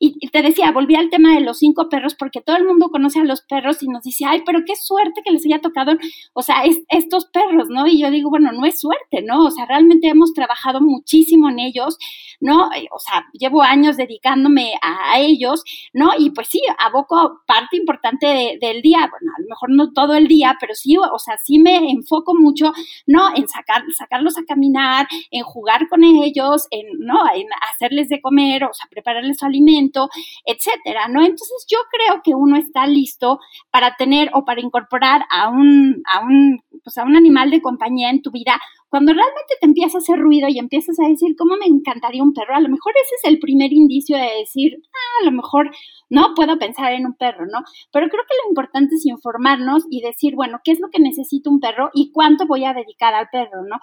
Y, 0.00 0.28
te 0.28 0.42
decía, 0.42 0.70
volví 0.70 0.94
al 0.94 1.10
tema 1.10 1.34
de 1.34 1.40
los 1.40 1.58
cinco 1.58 1.88
perros 1.88 2.14
porque 2.14 2.40
todo 2.40 2.56
el 2.56 2.64
mundo 2.64 2.90
conoce 2.90 3.20
a 3.20 3.24
los 3.24 3.40
perros 3.40 3.82
y 3.82 3.88
nos 3.88 4.02
dice, 4.02 4.24
ay, 4.26 4.42
pero 4.46 4.60
qué 4.64 4.76
suerte 4.76 5.22
que 5.24 5.32
les 5.32 5.44
haya 5.44 5.60
tocado, 5.60 5.96
o 6.34 6.42
sea, 6.42 6.62
estos 6.88 7.26
perros, 7.26 7.68
¿no? 7.68 7.86
Y 7.86 8.00
yo 8.00 8.10
digo, 8.10 8.30
bueno, 8.30 8.52
no 8.52 8.64
es 8.64 8.80
suerte, 8.80 9.22
¿no? 9.22 9.46
O 9.46 9.50
sea, 9.50 9.66
realmente 9.66 10.08
hemos 10.08 10.32
trabajado 10.32 10.80
muchísimo 10.80 11.48
en 11.48 11.58
ellos, 11.58 11.98
¿no? 12.40 12.72
Eh, 12.72 12.86
o 12.94 12.98
sea, 12.98 13.26
llevo 13.32 13.62
años 13.62 13.96
dedicándome 13.96 14.74
a, 14.82 15.18
ellos, 15.18 15.64
¿no? 15.92 16.10
Y 16.16 16.30
pues 16.30 16.48
sí, 16.48 16.60
aboco 16.78 17.40
parte 17.46 17.76
importante 17.76 18.58
del 18.60 18.82
día, 18.82 18.98
bueno, 19.10 19.32
a 19.36 19.42
lo 19.42 19.48
mejor 19.48 19.70
no 19.70 19.92
todo 19.92 20.14
el 20.14 20.28
día, 20.28 20.56
pero 20.60 20.74
sí, 20.74 20.96
o 20.96 21.18
sea, 21.18 21.36
sí 21.38 21.58
me 21.58 21.90
enfoco 21.90 22.34
mucho, 22.38 22.72
¿no? 23.06 23.34
En 23.34 23.48
sacar, 23.48 23.82
sacarlos 23.96 24.38
a 24.38 24.44
caminar, 24.44 25.06
en 25.30 25.42
jugar 25.42 25.88
con 25.88 26.04
ellos, 26.04 26.66
en, 26.70 26.86
¿no? 27.00 27.18
En 27.34 27.46
hacerles 27.72 28.08
de 28.08 28.20
comer, 28.20 28.64
o 28.64 28.72
sea, 28.72 28.86
prepararles 28.90 29.38
su 29.38 29.46
alimento, 29.46 30.08
etcétera, 30.44 31.08
¿no? 31.08 31.20
Entonces 31.20 31.66
yo 31.68 31.78
creo 31.90 32.22
que 32.22 32.34
uno 32.34 32.56
está 32.56 32.86
listo 32.86 33.38
para 33.70 33.96
tener 33.96 34.30
o 34.34 34.44
para 34.44 34.60
incorporar 34.60 35.26
a 35.30 35.48
un, 35.48 36.02
a 36.06 36.20
un, 36.20 36.62
pues 36.82 36.96
a 36.98 37.04
un 37.04 37.16
animal 37.16 37.50
de 37.50 37.62
compañía 37.62 38.10
en 38.10 38.22
tu 38.22 38.30
vida 38.30 38.60
cuando 38.88 39.12
realmente 39.12 39.54
te 39.60 39.66
empieza 39.66 39.98
a 39.98 40.00
hacer 40.00 40.18
ruido 40.18 40.48
y 40.48 40.58
empiezas 40.58 40.98
a 40.98 41.08
decir, 41.08 41.36
¿cómo 41.36 41.56
me 41.56 41.66
encantaría 41.66 42.22
un 42.22 42.32
perro? 42.32 42.54
A 42.54 42.60
lo 42.60 42.68
mejor 42.68 42.92
ese 42.96 43.14
es 43.16 43.30
el 43.30 43.38
primer 43.38 43.72
indicio 43.72 44.16
de 44.16 44.40
decir, 44.40 44.76
ah, 44.86 45.22
a 45.22 45.24
lo 45.26 45.32
mejor 45.32 45.70
no 46.08 46.32
puedo 46.34 46.58
pensar 46.58 46.92
en 46.92 47.06
un 47.06 47.14
perro, 47.14 47.44
¿no? 47.46 47.60
Pero 47.92 48.08
creo 48.08 48.22
que 48.26 48.36
lo 48.42 48.48
importante 48.50 48.94
es 48.94 49.04
informarnos 49.04 49.84
y 49.90 50.00
decir, 50.00 50.34
bueno, 50.36 50.58
¿qué 50.64 50.72
es 50.72 50.80
lo 50.80 50.88
que 50.90 51.00
necesita 51.00 51.50
un 51.50 51.60
perro 51.60 51.90
y 51.92 52.12
cuánto 52.12 52.46
voy 52.46 52.64
a 52.64 52.72
dedicar 52.72 53.14
al 53.14 53.28
perro, 53.30 53.62
¿no? 53.68 53.76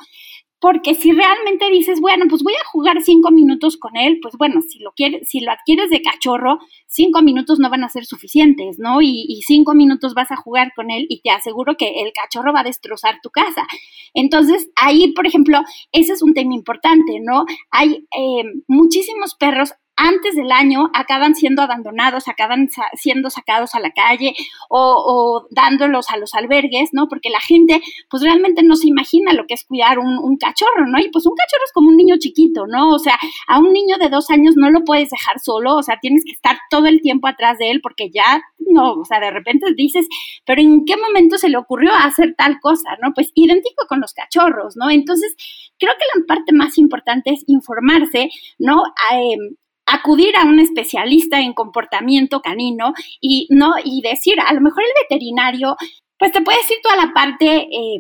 Porque 0.59 0.95
si 0.95 1.11
realmente 1.11 1.69
dices, 1.69 1.99
bueno, 1.99 2.25
pues 2.29 2.41
voy 2.41 2.53
a 2.53 2.67
jugar 2.71 3.01
cinco 3.01 3.29
minutos 3.29 3.77
con 3.77 3.97
él, 3.97 4.19
pues 4.21 4.35
bueno, 4.37 4.61
si 4.61 4.79
lo 4.79 4.93
quieres, 4.93 5.27
si 5.29 5.41
lo 5.41 5.51
adquieres 5.51 5.89
de 5.89 6.01
cachorro, 6.01 6.59
cinco 6.87 7.21
minutos 7.21 7.59
no 7.59 7.69
van 7.69 7.83
a 7.83 7.89
ser 7.89 8.05
suficientes, 8.05 8.79
¿no? 8.79 9.01
Y, 9.01 9.41
cinco 9.45 9.73
minutos 9.73 10.13
vas 10.13 10.31
a 10.31 10.37
jugar 10.37 10.71
con 10.75 10.89
él 10.91 11.05
y 11.09 11.21
te 11.21 11.29
aseguro 11.29 11.75
que 11.77 12.01
el 12.01 12.13
cachorro 12.13 12.53
va 12.53 12.61
a 12.61 12.63
destrozar 12.63 13.19
tu 13.21 13.29
casa. 13.29 13.67
Entonces, 14.13 14.69
ahí, 14.75 15.11
por 15.13 15.27
ejemplo, 15.27 15.59
ese 15.91 16.13
es 16.13 16.21
un 16.21 16.33
tema 16.33 16.55
importante, 16.55 17.19
¿no? 17.21 17.45
Hay 17.69 18.07
eh, 18.17 18.43
muchísimos 18.67 19.35
perros 19.35 19.73
antes 19.97 20.35
del 20.35 20.51
año 20.51 20.89
acaban 20.93 21.35
siendo 21.35 21.61
abandonados, 21.61 22.27
acaban 22.27 22.69
siendo 22.93 23.29
sacados 23.29 23.75
a 23.75 23.79
la 23.79 23.91
calle 23.91 24.33
o, 24.69 25.47
dándolos 25.51 26.09
a 26.09 26.17
los 26.17 26.33
albergues, 26.33 26.89
¿no? 26.91 27.07
Porque 27.07 27.29
la 27.29 27.39
gente, 27.39 27.81
pues 28.09 28.23
realmente 28.23 28.63
no 28.63 28.75
se 28.75 28.87
imagina 28.87 29.33
lo 29.33 29.45
que 29.47 29.53
es 29.53 29.63
cuidar 29.63 29.99
un, 29.99 30.35
cachorro, 30.37 30.85
¿no? 30.87 30.99
Y 30.99 31.09
pues 31.09 31.25
un 31.25 31.35
cachorro 31.35 31.63
es 31.65 31.71
como 31.71 31.89
un 31.89 31.97
niño 31.97 32.15
chiquito, 32.19 32.67
¿no? 32.67 32.89
O 32.89 32.99
sea, 32.99 33.17
a 33.47 33.59
un 33.59 33.71
niño 33.71 33.97
de 33.97 34.09
dos 34.09 34.29
años 34.29 34.55
no 34.57 34.69
lo 34.69 34.83
puedes 34.83 35.09
dejar 35.09 35.39
solo, 35.39 35.75
o 35.75 35.83
sea, 35.83 35.97
tienes 36.01 36.23
que 36.25 36.33
estar 36.33 36.57
todo 36.69 36.87
el 36.87 37.01
tiempo 37.01 37.27
atrás 37.27 37.57
de 37.57 37.71
él 37.71 37.79
porque 37.81 38.09
ya, 38.09 38.41
no, 38.59 38.93
o 38.93 39.05
sea, 39.05 39.19
de 39.19 39.31
repente 39.31 39.67
dices, 39.77 40.07
pero 40.45 40.61
¿en 40.61 40.83
qué 40.85 40.97
momento 40.97 41.37
se 41.37 41.49
le 41.49 41.57
ocurrió 41.57 41.93
hacer 41.93 42.35
tal 42.37 42.59
cosa, 42.59 42.97
¿no? 43.01 43.13
Pues 43.13 43.31
idéntico 43.33 43.85
con 43.87 44.01
los 44.01 44.13
cachorros, 44.13 44.75
¿no? 44.75 44.89
Entonces, 44.89 45.35
creo 45.79 45.93
que 45.93 46.19
la 46.19 46.25
parte 46.25 46.53
más 46.53 46.77
importante 46.77 47.31
es 47.31 47.43
informarse, 47.47 48.29
¿no? 48.59 48.83
Em, 49.11 49.55
acudir 49.95 50.35
a 50.35 50.45
un 50.45 50.59
especialista 50.59 51.39
en 51.39 51.53
comportamiento 51.53 52.41
canino 52.41 52.93
y 53.19 53.47
no 53.49 53.73
y 53.83 54.01
decir 54.01 54.39
a 54.39 54.53
lo 54.53 54.61
mejor 54.61 54.83
el 54.83 55.03
veterinario 55.03 55.75
pues 56.17 56.31
te 56.31 56.41
puede 56.41 56.59
decir 56.59 56.77
toda 56.81 56.95
la 56.95 57.13
parte 57.13 57.67
eh, 57.69 57.99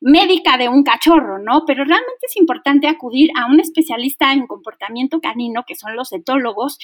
médica 0.00 0.56
de 0.56 0.68
un 0.68 0.82
cachorro, 0.82 1.38
¿no? 1.38 1.64
Pero 1.66 1.84
realmente 1.84 2.26
es 2.26 2.36
importante 2.36 2.88
acudir 2.88 3.30
a 3.36 3.46
un 3.46 3.60
especialista 3.60 4.32
en 4.32 4.46
comportamiento 4.46 5.20
canino, 5.20 5.64
que 5.66 5.74
son 5.74 5.96
los 5.96 6.12
etólogos, 6.12 6.78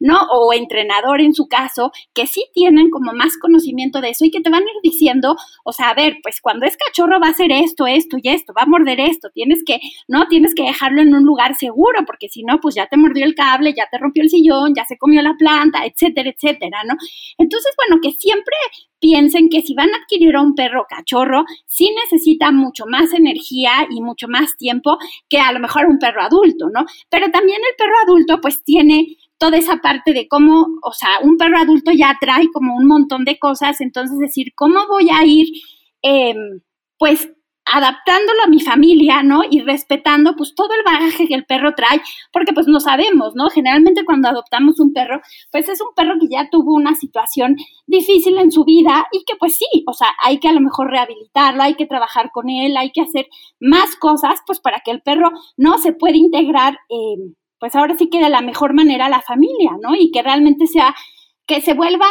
¿no? 0.00 0.18
O 0.32 0.52
entrenador 0.52 1.20
en 1.20 1.34
su 1.34 1.48
caso, 1.48 1.90
que 2.14 2.26
sí 2.26 2.44
tienen 2.52 2.90
como 2.90 3.12
más 3.12 3.36
conocimiento 3.38 4.00
de 4.00 4.10
eso 4.10 4.24
y 4.24 4.30
que 4.30 4.40
te 4.40 4.50
van 4.50 4.62
a 4.62 4.70
ir 4.70 4.80
diciendo, 4.82 5.36
o 5.64 5.72
sea, 5.72 5.90
a 5.90 5.94
ver, 5.94 6.18
pues 6.22 6.40
cuando 6.40 6.66
es 6.66 6.76
cachorro 6.76 7.20
va 7.20 7.28
a 7.28 7.30
hacer 7.30 7.52
esto, 7.52 7.86
esto 7.86 8.16
y 8.22 8.28
esto, 8.28 8.52
va 8.56 8.62
a 8.62 8.66
morder 8.66 9.00
esto, 9.00 9.30
tienes 9.32 9.62
que, 9.64 9.80
¿no? 10.06 10.26
Tienes 10.28 10.54
que 10.54 10.64
dejarlo 10.64 11.02
en 11.02 11.14
un 11.14 11.24
lugar 11.24 11.54
seguro, 11.56 12.00
porque 12.06 12.28
si 12.28 12.42
no, 12.42 12.60
pues 12.60 12.74
ya 12.74 12.86
te 12.86 12.96
mordió 12.96 13.24
el 13.24 13.34
cable, 13.34 13.74
ya 13.76 13.88
te 13.90 13.98
rompió 13.98 14.22
el 14.22 14.30
sillón, 14.30 14.74
ya 14.74 14.84
se 14.84 14.98
comió 14.98 15.22
la 15.22 15.34
planta, 15.38 15.84
etcétera, 15.84 16.30
etcétera, 16.30 16.82
¿no? 16.86 16.94
Entonces, 17.38 17.72
bueno, 17.76 18.00
que 18.02 18.12
siempre 18.12 18.56
piensen 19.00 19.48
que 19.48 19.62
si 19.62 19.74
van 19.74 19.90
a 19.94 19.98
adquirir 19.98 20.36
a 20.36 20.42
un 20.42 20.54
perro 20.54 20.86
cachorro, 20.88 21.44
sí 21.66 21.90
necesita 22.04 22.50
mucho 22.52 22.84
más 22.86 23.12
energía 23.12 23.70
y 23.90 24.00
mucho 24.00 24.28
más 24.28 24.56
tiempo 24.56 24.98
que 25.28 25.38
a 25.38 25.52
lo 25.52 25.60
mejor 25.60 25.86
un 25.86 25.98
perro 25.98 26.22
adulto, 26.22 26.68
¿no? 26.72 26.84
Pero 27.10 27.30
también 27.30 27.60
el 27.68 27.76
perro 27.76 27.94
adulto 28.04 28.40
pues 28.40 28.62
tiene 28.64 29.16
toda 29.38 29.56
esa 29.56 29.76
parte 29.76 30.12
de 30.12 30.26
cómo, 30.28 30.66
o 30.82 30.92
sea, 30.92 31.20
un 31.22 31.36
perro 31.36 31.58
adulto 31.58 31.92
ya 31.92 32.16
trae 32.20 32.48
como 32.52 32.76
un 32.76 32.86
montón 32.86 33.24
de 33.24 33.38
cosas, 33.38 33.80
entonces 33.80 34.18
decir, 34.18 34.52
¿cómo 34.54 34.86
voy 34.88 35.08
a 35.10 35.24
ir, 35.24 35.46
em, 36.02 36.60
pues, 36.98 37.30
adaptándolo 37.72 38.42
a 38.44 38.48
mi 38.48 38.60
familia, 38.60 39.22
¿no? 39.22 39.42
Y 39.48 39.60
respetando 39.60 40.34
pues 40.36 40.54
todo 40.54 40.70
el 40.74 40.82
bagaje 40.84 41.26
que 41.26 41.34
el 41.34 41.44
perro 41.44 41.74
trae, 41.74 42.00
porque 42.32 42.52
pues 42.52 42.66
no 42.66 42.80
sabemos, 42.80 43.34
¿no? 43.34 43.50
Generalmente 43.50 44.04
cuando 44.04 44.28
adoptamos 44.28 44.80
un 44.80 44.92
perro, 44.92 45.20
pues 45.50 45.68
es 45.68 45.80
un 45.80 45.94
perro 45.94 46.14
que 46.20 46.28
ya 46.28 46.48
tuvo 46.50 46.74
una 46.74 46.94
situación 46.94 47.56
difícil 47.86 48.38
en 48.38 48.50
su 48.50 48.64
vida 48.64 49.06
y 49.12 49.24
que 49.24 49.36
pues 49.36 49.56
sí, 49.56 49.84
o 49.86 49.92
sea, 49.92 50.08
hay 50.22 50.38
que 50.38 50.48
a 50.48 50.52
lo 50.52 50.60
mejor 50.60 50.90
rehabilitarlo, 50.90 51.62
hay 51.62 51.74
que 51.74 51.86
trabajar 51.86 52.30
con 52.32 52.48
él, 52.48 52.76
hay 52.76 52.90
que 52.90 53.02
hacer 53.02 53.26
más 53.60 53.96
cosas, 53.96 54.40
pues 54.46 54.60
para 54.60 54.80
que 54.80 54.90
el 54.90 55.02
perro 55.02 55.30
no 55.56 55.78
se 55.78 55.92
pueda 55.92 56.16
integrar, 56.16 56.74
eh, 56.88 57.32
pues 57.58 57.74
ahora 57.74 57.96
sí 57.96 58.08
que 58.08 58.22
de 58.22 58.30
la 58.30 58.40
mejor 58.40 58.72
manera 58.72 59.06
a 59.06 59.10
la 59.10 59.20
familia, 59.20 59.72
¿no? 59.82 59.94
Y 59.94 60.10
que 60.10 60.22
realmente 60.22 60.66
sea, 60.66 60.94
que 61.46 61.60
se 61.60 61.74
vuelva 61.74 62.06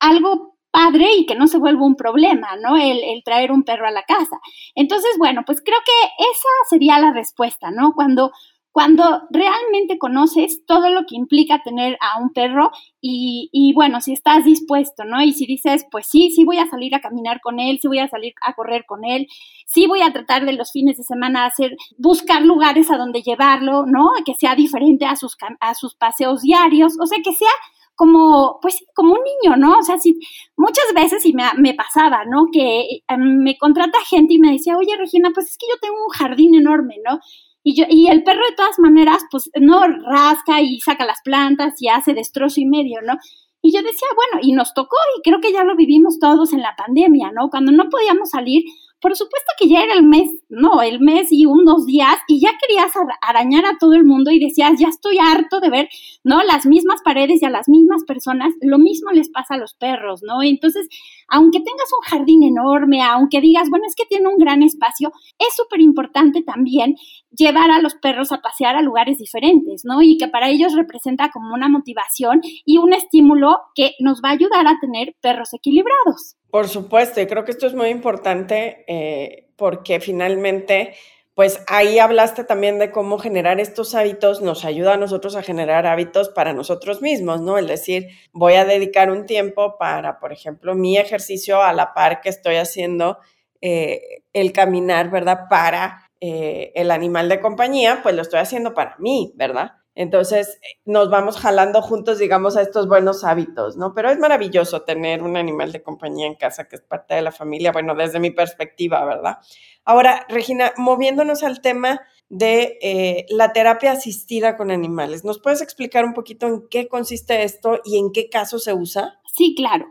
algo 0.00 0.57
padre 0.78 1.08
y 1.16 1.26
que 1.26 1.34
no 1.34 1.48
se 1.48 1.58
vuelva 1.58 1.84
un 1.84 1.96
problema, 1.96 2.50
¿no? 2.62 2.76
El, 2.76 3.00
traer 3.24 3.50
un 3.50 3.64
perro 3.64 3.88
a 3.88 3.90
la 3.90 4.04
casa. 4.04 4.38
Entonces, 4.76 5.10
bueno, 5.18 5.42
pues 5.44 5.60
creo 5.60 5.78
que 5.84 6.06
esa 6.22 6.48
sería 6.70 7.00
la 7.00 7.12
respuesta, 7.12 7.72
¿no? 7.72 7.94
Cuando, 7.94 8.30
cuando 8.70 9.22
realmente 9.30 9.98
conoces 9.98 10.64
todo 10.66 10.88
lo 10.90 11.00
que 11.00 11.16
implica 11.16 11.64
tener 11.64 11.98
a 12.00 12.20
un 12.20 12.32
perro 12.32 12.70
y, 13.00 13.48
y, 13.50 13.72
bueno, 13.74 14.00
si 14.00 14.12
estás 14.12 14.44
dispuesto, 14.44 15.04
¿no? 15.04 15.20
Y 15.20 15.32
si 15.32 15.46
dices, 15.46 15.84
pues 15.90 16.06
sí, 16.06 16.30
sí 16.30 16.44
voy 16.44 16.58
a 16.58 16.68
salir 16.68 16.94
a 16.94 17.00
caminar 17.00 17.40
con 17.40 17.58
él, 17.58 17.80
sí 17.82 17.88
voy 17.88 17.98
a 17.98 18.08
salir 18.08 18.34
a 18.40 18.52
correr 18.52 18.84
con 18.86 19.04
él, 19.04 19.26
sí 19.66 19.88
voy 19.88 20.02
a 20.02 20.12
tratar 20.12 20.46
de 20.46 20.52
los 20.52 20.70
fines 20.70 20.96
de 20.96 21.02
semana 21.02 21.44
hacer, 21.44 21.76
buscar 21.96 22.42
lugares 22.42 22.88
a 22.92 22.98
donde 22.98 23.22
llevarlo, 23.22 23.84
¿no? 23.84 24.10
Que 24.24 24.34
sea 24.34 24.54
diferente 24.54 25.06
a 25.06 25.16
sus, 25.16 25.36
a 25.58 25.74
sus 25.74 25.96
paseos 25.96 26.42
diarios, 26.42 26.94
o 27.00 27.06
sea, 27.06 27.18
que 27.24 27.32
sea 27.32 27.50
como, 27.98 28.60
pues 28.62 28.78
como 28.94 29.14
un 29.14 29.20
niño, 29.42 29.56
¿no? 29.56 29.76
O 29.76 29.82
sea, 29.82 29.98
sí, 29.98 30.20
muchas 30.56 30.84
veces 30.94 31.26
y 31.26 31.32
me, 31.32 31.42
me 31.56 31.74
pasaba, 31.74 32.24
¿no? 32.24 32.46
Que 32.52 33.02
em, 33.08 33.42
me 33.42 33.58
contrata 33.58 33.98
gente 34.08 34.34
y 34.34 34.38
me 34.38 34.52
decía, 34.52 34.78
oye, 34.78 34.96
Regina, 34.96 35.30
pues 35.34 35.50
es 35.50 35.58
que 35.58 35.66
yo 35.68 35.80
tengo 35.80 35.96
un 35.96 36.10
jardín 36.10 36.54
enorme, 36.54 36.94
¿no? 37.04 37.18
Y, 37.64 37.74
yo, 37.76 37.86
y 37.90 38.08
el 38.08 38.22
perro 38.22 38.44
de 38.48 38.54
todas 38.54 38.78
maneras, 38.78 39.24
pues 39.32 39.50
no 39.60 39.82
rasca 39.88 40.60
y 40.62 40.78
saca 40.80 41.04
las 41.04 41.20
plantas 41.24 41.82
y 41.82 41.88
hace 41.88 42.14
destrozo 42.14 42.60
y 42.60 42.66
medio, 42.66 43.00
¿no? 43.02 43.14
Y 43.62 43.74
yo 43.74 43.82
decía, 43.82 44.06
bueno, 44.14 44.46
y 44.46 44.52
nos 44.52 44.74
tocó 44.74 44.96
y 45.18 45.22
creo 45.22 45.40
que 45.40 45.52
ya 45.52 45.64
lo 45.64 45.74
vivimos 45.74 46.20
todos 46.20 46.52
en 46.52 46.62
la 46.62 46.76
pandemia, 46.76 47.32
¿no? 47.32 47.50
Cuando 47.50 47.72
no 47.72 47.88
podíamos 47.90 48.30
salir, 48.30 48.62
por 49.00 49.16
supuesto 49.16 49.52
que 49.58 49.68
ya 49.68 49.82
era 49.82 49.94
el 49.94 50.02
mes, 50.02 50.30
no, 50.48 50.82
el 50.82 51.00
mes 51.00 51.28
y 51.30 51.46
unos 51.46 51.86
días, 51.86 52.16
y 52.26 52.40
ya 52.40 52.50
querías 52.60 52.92
arañar 53.22 53.64
a 53.64 53.76
todo 53.78 53.94
el 53.94 54.04
mundo 54.04 54.30
y 54.30 54.38
decías, 54.38 54.72
ya 54.78 54.88
estoy 54.88 55.18
harto 55.18 55.60
de 55.60 55.70
ver, 55.70 55.88
¿no? 56.24 56.42
Las 56.42 56.66
mismas 56.66 57.00
paredes 57.04 57.42
y 57.42 57.44
a 57.44 57.50
las 57.50 57.68
mismas 57.68 58.04
personas, 58.04 58.52
lo 58.60 58.78
mismo 58.78 59.10
les 59.12 59.30
pasa 59.30 59.54
a 59.54 59.58
los 59.58 59.74
perros, 59.74 60.22
¿no? 60.22 60.42
Entonces, 60.42 60.88
aunque 61.28 61.58
tengas 61.58 61.90
un 61.92 62.04
jardín 62.08 62.42
enorme, 62.42 63.02
aunque 63.02 63.40
digas, 63.40 63.70
bueno, 63.70 63.84
es 63.86 63.94
que 63.94 64.06
tiene 64.06 64.28
un 64.28 64.38
gran 64.38 64.62
espacio, 64.62 65.12
es 65.38 65.54
súper 65.54 65.80
importante 65.80 66.42
también 66.42 66.96
llevar 67.30 67.70
a 67.70 67.80
los 67.80 67.94
perros 67.94 68.32
a 68.32 68.40
pasear 68.40 68.76
a 68.76 68.82
lugares 68.82 69.18
diferentes, 69.18 69.82
¿no? 69.84 70.02
Y 70.02 70.16
que 70.16 70.28
para 70.28 70.48
ellos 70.48 70.74
representa 70.74 71.30
como 71.30 71.54
una 71.54 71.68
motivación 71.68 72.40
y 72.64 72.78
un 72.78 72.92
estímulo 72.92 73.58
que 73.74 73.92
nos 74.00 74.20
va 74.24 74.30
a 74.30 74.32
ayudar 74.32 74.66
a 74.66 74.78
tener 74.80 75.14
perros 75.20 75.52
equilibrados. 75.52 76.36
Por 76.50 76.68
supuesto, 76.68 77.20
y 77.20 77.26
creo 77.26 77.44
que 77.44 77.50
esto 77.50 77.66
es 77.66 77.74
muy 77.74 77.88
importante 77.88 78.84
eh, 78.88 79.50
porque 79.56 80.00
finalmente, 80.00 80.94
pues 81.34 81.62
ahí 81.66 81.98
hablaste 81.98 82.42
también 82.42 82.78
de 82.78 82.90
cómo 82.90 83.18
generar 83.18 83.60
estos 83.60 83.94
hábitos 83.94 84.40
nos 84.40 84.64
ayuda 84.64 84.94
a 84.94 84.96
nosotros 84.96 85.36
a 85.36 85.42
generar 85.42 85.86
hábitos 85.86 86.30
para 86.30 86.54
nosotros 86.54 87.02
mismos, 87.02 87.42
¿no? 87.42 87.58
Es 87.58 87.66
decir, 87.66 88.08
voy 88.32 88.54
a 88.54 88.64
dedicar 88.64 89.10
un 89.10 89.26
tiempo 89.26 89.76
para, 89.78 90.18
por 90.20 90.32
ejemplo, 90.32 90.74
mi 90.74 90.96
ejercicio 90.96 91.62
a 91.62 91.74
la 91.74 91.92
par 91.92 92.22
que 92.22 92.30
estoy 92.30 92.56
haciendo 92.56 93.18
eh, 93.60 94.22
el 94.32 94.52
caminar, 94.52 95.10
¿verdad? 95.10 95.48
Para 95.50 96.10
eh, 96.20 96.72
el 96.74 96.90
animal 96.90 97.28
de 97.28 97.40
compañía, 97.40 98.00
pues 98.02 98.14
lo 98.14 98.22
estoy 98.22 98.40
haciendo 98.40 98.72
para 98.72 98.96
mí, 98.98 99.32
¿verdad? 99.36 99.72
Entonces 99.98 100.60
nos 100.84 101.10
vamos 101.10 101.38
jalando 101.38 101.82
juntos, 101.82 102.20
digamos, 102.20 102.56
a 102.56 102.62
estos 102.62 102.86
buenos 102.86 103.24
hábitos, 103.24 103.76
¿no? 103.76 103.94
Pero 103.94 104.10
es 104.10 104.18
maravilloso 104.20 104.82
tener 104.82 105.24
un 105.24 105.36
animal 105.36 105.72
de 105.72 105.82
compañía 105.82 106.28
en 106.28 106.36
casa 106.36 106.68
que 106.68 106.76
es 106.76 106.82
parte 106.82 107.16
de 107.16 107.22
la 107.22 107.32
familia, 107.32 107.72
bueno, 107.72 107.96
desde 107.96 108.20
mi 108.20 108.30
perspectiva, 108.30 109.04
¿verdad? 109.04 109.38
Ahora, 109.84 110.24
Regina, 110.28 110.72
moviéndonos 110.76 111.42
al 111.42 111.60
tema 111.60 112.00
de 112.28 112.78
eh, 112.80 113.26
la 113.28 113.52
terapia 113.52 113.90
asistida 113.90 114.56
con 114.56 114.70
animales, 114.70 115.24
¿nos 115.24 115.40
puedes 115.40 115.62
explicar 115.62 116.04
un 116.04 116.14
poquito 116.14 116.46
en 116.46 116.68
qué 116.70 116.86
consiste 116.86 117.42
esto 117.42 117.80
y 117.84 117.98
en 117.98 118.12
qué 118.12 118.28
caso 118.28 118.60
se 118.60 118.74
usa? 118.74 119.18
Sí, 119.34 119.56
claro. 119.56 119.86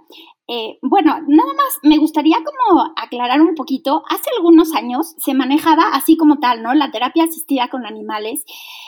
Eh, 0.50 0.80
bueno, 0.82 1.12
nada 1.28 1.54
más 1.54 1.80
me 1.84 1.98
gustaría 1.98 2.38
como 2.38 2.94
aclarar 2.96 3.42
un 3.42 3.54
poquito. 3.54 4.04
Hace 4.10 4.30
algunos 4.38 4.74
años 4.74 5.14
se 5.18 5.34
manejaba 5.34 5.90
así 5.94 6.16
como 6.16 6.40
tal, 6.40 6.64
¿no? 6.64 6.74
La 6.74 6.90
terapia 6.90 7.26
asistida 7.26 7.68
con 7.68 7.86
animales. 7.86 8.46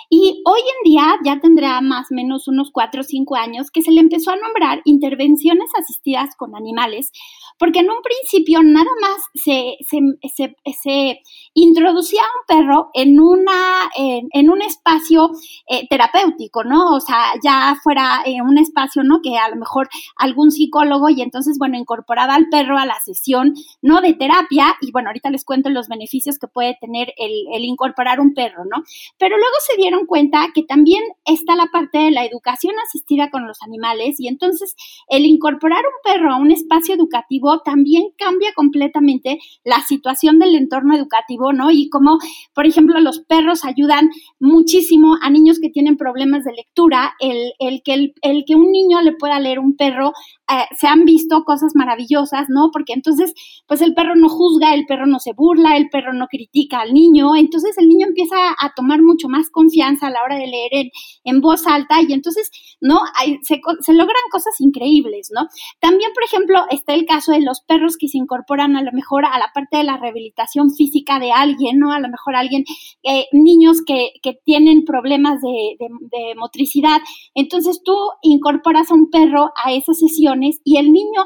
Y 0.10 0.42
hoy 0.46 0.60
en 0.62 0.92
día 0.92 1.20
ya 1.24 1.40
tendrá 1.40 1.82
más 1.82 2.12
o 2.12 2.16
menos 2.16 2.48
unos 2.48 2.72
cuatro 2.72 3.02
o 3.02 3.04
cinco 3.04 3.36
años 3.36 3.70
que 3.70 3.82
se 3.82 3.92
le 3.92 4.02
empezó 4.02 4.32
a 4.32 4.38
nombrar 4.38 4.82
intervenciones 4.86 5.70
asistidas 5.78 6.36
con 6.36 6.56
animales, 6.56 7.12
porque 7.60 7.80
en 7.80 7.90
un 7.92 8.02
principio 8.02 8.64
nada 8.64 8.90
más 9.02 9.18
se, 9.36 9.78
se, 9.88 11.20
introducía 11.54 12.22
a 12.22 12.26
un 12.26 12.46
perro 12.58 12.90
en, 12.94 13.20
una, 13.20 13.90
en, 13.96 14.50
un 14.50 14.62
espacio 14.62 15.30
eh, 15.68 15.88
terapéutico, 15.90 16.64
¿no? 16.64 16.96
O 16.96 17.02
sea, 17.02 17.34
ya 17.44 17.76
fuera 17.84 18.24
eh, 18.26 18.42
un 18.42 18.58
espacio, 18.58 19.04
¿no? 19.04 19.20
Que 19.22 19.38
a 19.38 19.50
lo 19.50 19.58
mejor 19.58 19.90
algún 20.16 20.52
psicólogo 20.52 21.10
y 21.10 21.22
entonces, 21.22 21.49
bueno, 21.58 21.78
incorporaba 21.78 22.36
al 22.36 22.48
perro 22.50 22.78
a 22.78 22.86
la 22.86 23.00
sesión, 23.04 23.54
¿no? 23.82 24.02
De 24.02 24.14
terapia 24.14 24.76
y 24.82 24.92
bueno, 24.92 25.10
ahorita 25.10 25.30
les 25.30 25.46
cuento 25.46 25.70
los 25.70 25.88
beneficios 25.88 26.38
que 26.38 26.48
puede 26.48 26.78
tener 26.80 27.14
el, 27.18 27.64
incorporar 27.64 28.20
un 28.20 28.34
perro, 28.34 28.64
¿no? 28.66 28.84
Pero 29.18 29.38
luego 29.38 29.54
se 29.68 29.78
dieron 29.78 30.06
cuenta 30.06 30.48
que 30.54 30.64
también 30.64 31.04
está 31.26 31.56
la 31.56 31.68
parte 31.68 31.98
de 31.98 32.12
la 32.12 32.26
educación 32.26 32.74
asistida 32.86 33.30
con 33.30 33.48
los 33.48 33.62
animales 33.62 34.20
y 34.20 34.28
entonces 34.28 34.76
el 35.08 35.26
incorporar 35.26 35.84
un 35.86 36.12
perro 36.12 36.34
a 36.34 36.38
un 36.38 36.52
espacio 36.52 36.96
educativo 36.96 37.62
también 37.64 38.10
cambia 38.18 38.54
completamente 38.54 39.40
la 39.64 39.82
situación 39.82 40.40
del 40.40 40.56
entorno 40.56 40.96
educativo, 40.96 41.54
¿no? 41.54 41.72
Y 41.72 41.90
como, 41.90 42.18
por 42.54 42.66
ejemplo, 42.66 43.00
los 43.00 43.20
perros 43.20 43.66
ayudan 43.66 44.10
muchísimo 44.40 45.18
a 45.22 45.30
niños 45.30 45.60
que 45.60 45.70
tienen 45.70 45.98
problemas 45.98 46.44
de 46.44 46.54
lectura, 46.54 47.16
el, 47.20 47.54
el 47.60 47.82
que, 47.84 47.94
el, 47.94 48.14
el 48.22 48.44
que 48.46 48.56
un 48.56 48.72
niño 48.72 49.02
le 49.02 49.14
pueda 49.14 49.40
leer 49.40 49.60
un 49.60 49.76
perro 49.76 50.14
eh, 50.52 50.66
se 50.78 50.88
han 50.88 51.06
visto 51.06 51.39
cosas 51.44 51.74
maravillosas, 51.76 52.48
¿no? 52.50 52.70
Porque 52.72 52.94
entonces, 52.94 53.34
pues 53.68 53.82
el 53.82 53.94
perro 53.94 54.16
no 54.16 54.30
juzga, 54.30 54.74
el 54.74 54.86
perro 54.86 55.06
no 55.06 55.20
se 55.20 55.34
burla, 55.34 55.78
el 55.78 55.90
perro 55.90 56.14
no 56.14 56.28
critica 56.28 56.82
al 56.82 56.94
niño, 56.94 57.36
entonces 57.36 57.78
el 57.78 57.88
niño 57.88 58.08
empieza 58.08 58.36
a 58.60 58.74
tomar 58.76 59.02
mucho 59.02 59.28
más 59.30 59.50
confianza 59.50 60.08
a 60.08 60.12
la 60.12 60.24
hora 60.24 60.36
de 60.36 60.48
leer 60.48 60.92
en, 61.24 61.42
voz 61.42 61.66
alta 61.68 62.02
y 62.02 62.12
entonces, 62.12 62.50
¿no? 62.82 63.00
se, 63.44 63.94
logran 63.94 64.24
cosas 64.32 64.60
increíbles, 64.60 65.30
¿no? 65.34 65.48
También, 65.80 66.12
por 66.14 66.24
ejemplo, 66.24 66.60
está 66.70 66.94
el 66.94 67.06
caso 67.06 67.32
de 67.32 67.42
los 67.42 67.62
perros 67.62 67.98
que 67.98 68.08
se 68.08 68.18
incorporan 68.18 68.76
a 68.76 68.84
lo 68.84 68.92
mejor 68.92 69.26
a 69.26 69.38
la 69.40 69.52
parte 69.54 69.78
de 69.78 69.84
la 69.84 69.98
rehabilitación 69.98 70.72
física 70.72 71.20
de 71.20 71.32
alguien, 71.32 71.80
¿no? 71.80 71.94
A 71.94 72.00
lo 72.00 72.10
mejor 72.10 72.36
alguien, 72.36 72.64
eh, 73.04 73.26
niños 73.32 73.82
que, 73.86 74.12
que, 74.22 74.40
tienen 74.46 74.86
problemas 74.86 75.42
de, 75.42 76.36
motricidad. 76.38 77.00
Entonces 77.34 77.82
tú 77.84 77.96
incorporas 78.22 78.92
a 78.92 78.94
un 78.94 79.10
perro 79.10 79.52
a 79.64 79.74
esas 79.74 80.00
sesiones 80.00 80.60
y 80.64 80.78
el 80.78 80.92
niño 80.92 81.26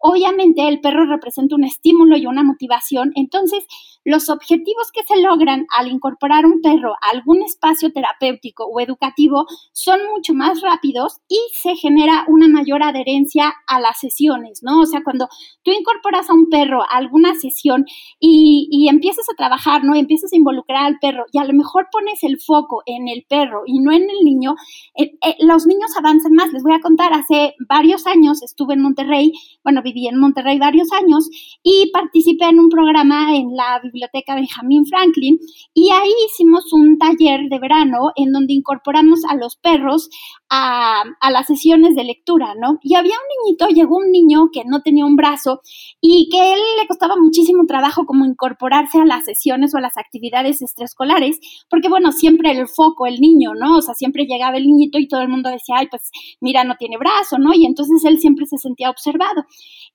Obviamente 0.00 0.66
el 0.66 0.80
perro 0.80 1.06
representa 1.06 1.54
un 1.54 1.64
estímulo 1.64 2.16
y 2.16 2.26
una 2.26 2.42
motivación, 2.42 3.12
entonces 3.14 3.66
los 4.04 4.30
objetivos 4.30 4.90
que 4.92 5.02
se 5.02 5.20
logran 5.20 5.66
al 5.76 5.88
incorporar 5.88 6.46
un 6.46 6.62
perro 6.62 6.94
a 6.94 7.10
algún 7.12 7.42
espacio 7.42 7.92
terapéutico 7.92 8.64
o 8.64 8.80
educativo 8.80 9.44
son 9.72 10.00
mucho 10.14 10.32
más 10.32 10.62
rápidos 10.62 11.18
y 11.28 11.38
se 11.52 11.76
genera 11.76 12.24
una 12.28 12.48
mayor 12.48 12.82
adherencia 12.82 13.52
a 13.66 13.78
las 13.78 13.98
sesiones, 14.00 14.60
¿no? 14.62 14.80
O 14.80 14.86
sea, 14.86 15.02
cuando 15.04 15.28
tú 15.62 15.70
incorporas 15.70 16.30
a 16.30 16.34
un 16.34 16.48
perro 16.48 16.82
a 16.82 16.96
alguna 16.96 17.34
sesión 17.34 17.84
y, 18.18 18.88
empiezas 18.90 19.26
a 19.30 19.36
trabajar, 19.36 19.84
¿no? 19.84 19.94
empiezas 19.94 20.32
a 20.32 20.36
involucrar 20.36 20.84
al 20.84 20.98
perro 21.00 21.24
y 21.32 21.38
a 21.38 21.44
lo 21.44 21.52
mejor 21.52 21.86
pones 21.92 22.24
el 22.24 22.40
foco 22.40 22.82
en 22.86 23.06
el 23.06 23.24
perro 23.28 23.62
y 23.66 23.78
no 23.78 23.92
en 23.92 24.02
el 24.02 24.24
niño, 24.24 24.54
eh, 24.96 25.12
eh, 25.24 25.36
los 25.40 25.66
niños 25.66 25.96
avanzan 25.96 26.32
más. 26.32 26.52
Les 26.52 26.62
voy 26.64 26.72
a 26.72 26.80
contar, 26.80 27.12
hace 27.12 27.54
varios 27.68 28.06
años 28.06 28.42
estuve 28.42 28.74
en 28.74 28.82
Monterrey, 28.82 29.32
bueno, 29.62 29.80
viví 29.92 30.08
en 30.08 30.18
Monterrey 30.18 30.58
varios 30.58 30.92
años 30.92 31.28
y 31.62 31.90
participé 31.92 32.46
en 32.46 32.58
un 32.58 32.68
programa 32.68 33.36
en 33.36 33.56
la 33.56 33.80
biblioteca 33.82 34.34
Benjamin 34.34 34.86
Franklin 34.86 35.38
y 35.74 35.90
ahí 35.90 36.12
hicimos 36.26 36.72
un 36.72 36.98
taller 36.98 37.48
de 37.48 37.58
verano 37.58 38.12
en 38.16 38.32
donde 38.32 38.54
incorporamos 38.54 39.24
a 39.28 39.36
los 39.36 39.56
perros 39.56 40.08
a, 40.50 41.04
las 41.30 41.46
sesiones 41.46 41.94
de 41.94 42.02
lectura, 42.02 42.54
¿no? 42.60 42.78
Y 42.82 42.96
había 42.96 43.14
un 43.14 43.46
niñito, 43.46 43.68
llegó 43.68 43.96
un 43.96 44.10
niño 44.10 44.48
que 44.52 44.64
no 44.66 44.82
tenía 44.82 45.06
un 45.06 45.14
brazo 45.14 45.60
y 46.00 46.28
que 46.28 46.54
él 46.54 46.60
le 46.80 46.88
costaba 46.88 47.14
muchísimo 47.16 47.64
trabajo 47.66 48.04
como 48.04 48.26
incorporarse 48.26 48.98
a 48.98 49.04
las 49.04 49.24
sesiones 49.24 49.72
o 49.72 49.78
a 49.78 49.80
las 49.80 49.96
actividades 49.96 50.60
extraescolares, 50.60 51.38
porque 51.70 51.88
bueno, 51.88 52.10
siempre 52.10 52.50
el 52.50 52.66
foco, 52.66 53.06
el 53.06 53.20
niño, 53.20 53.54
¿no? 53.54 53.76
O 53.76 53.82
sea, 53.82 53.94
siempre 53.94 54.26
llegaba 54.26 54.56
el 54.56 54.66
niñito 54.66 54.98
y 54.98 55.06
todo 55.06 55.20
el 55.22 55.28
mundo 55.28 55.50
decía, 55.50 55.76
ay, 55.78 55.86
pues 55.88 56.10
mira, 56.40 56.64
no 56.64 56.74
tiene 56.76 56.98
brazo, 56.98 57.38
¿no? 57.38 57.54
Y 57.54 57.64
entonces 57.64 58.04
él 58.04 58.18
siempre 58.18 58.46
se 58.46 58.58
sentía 58.58 58.90
observado. 58.90 59.44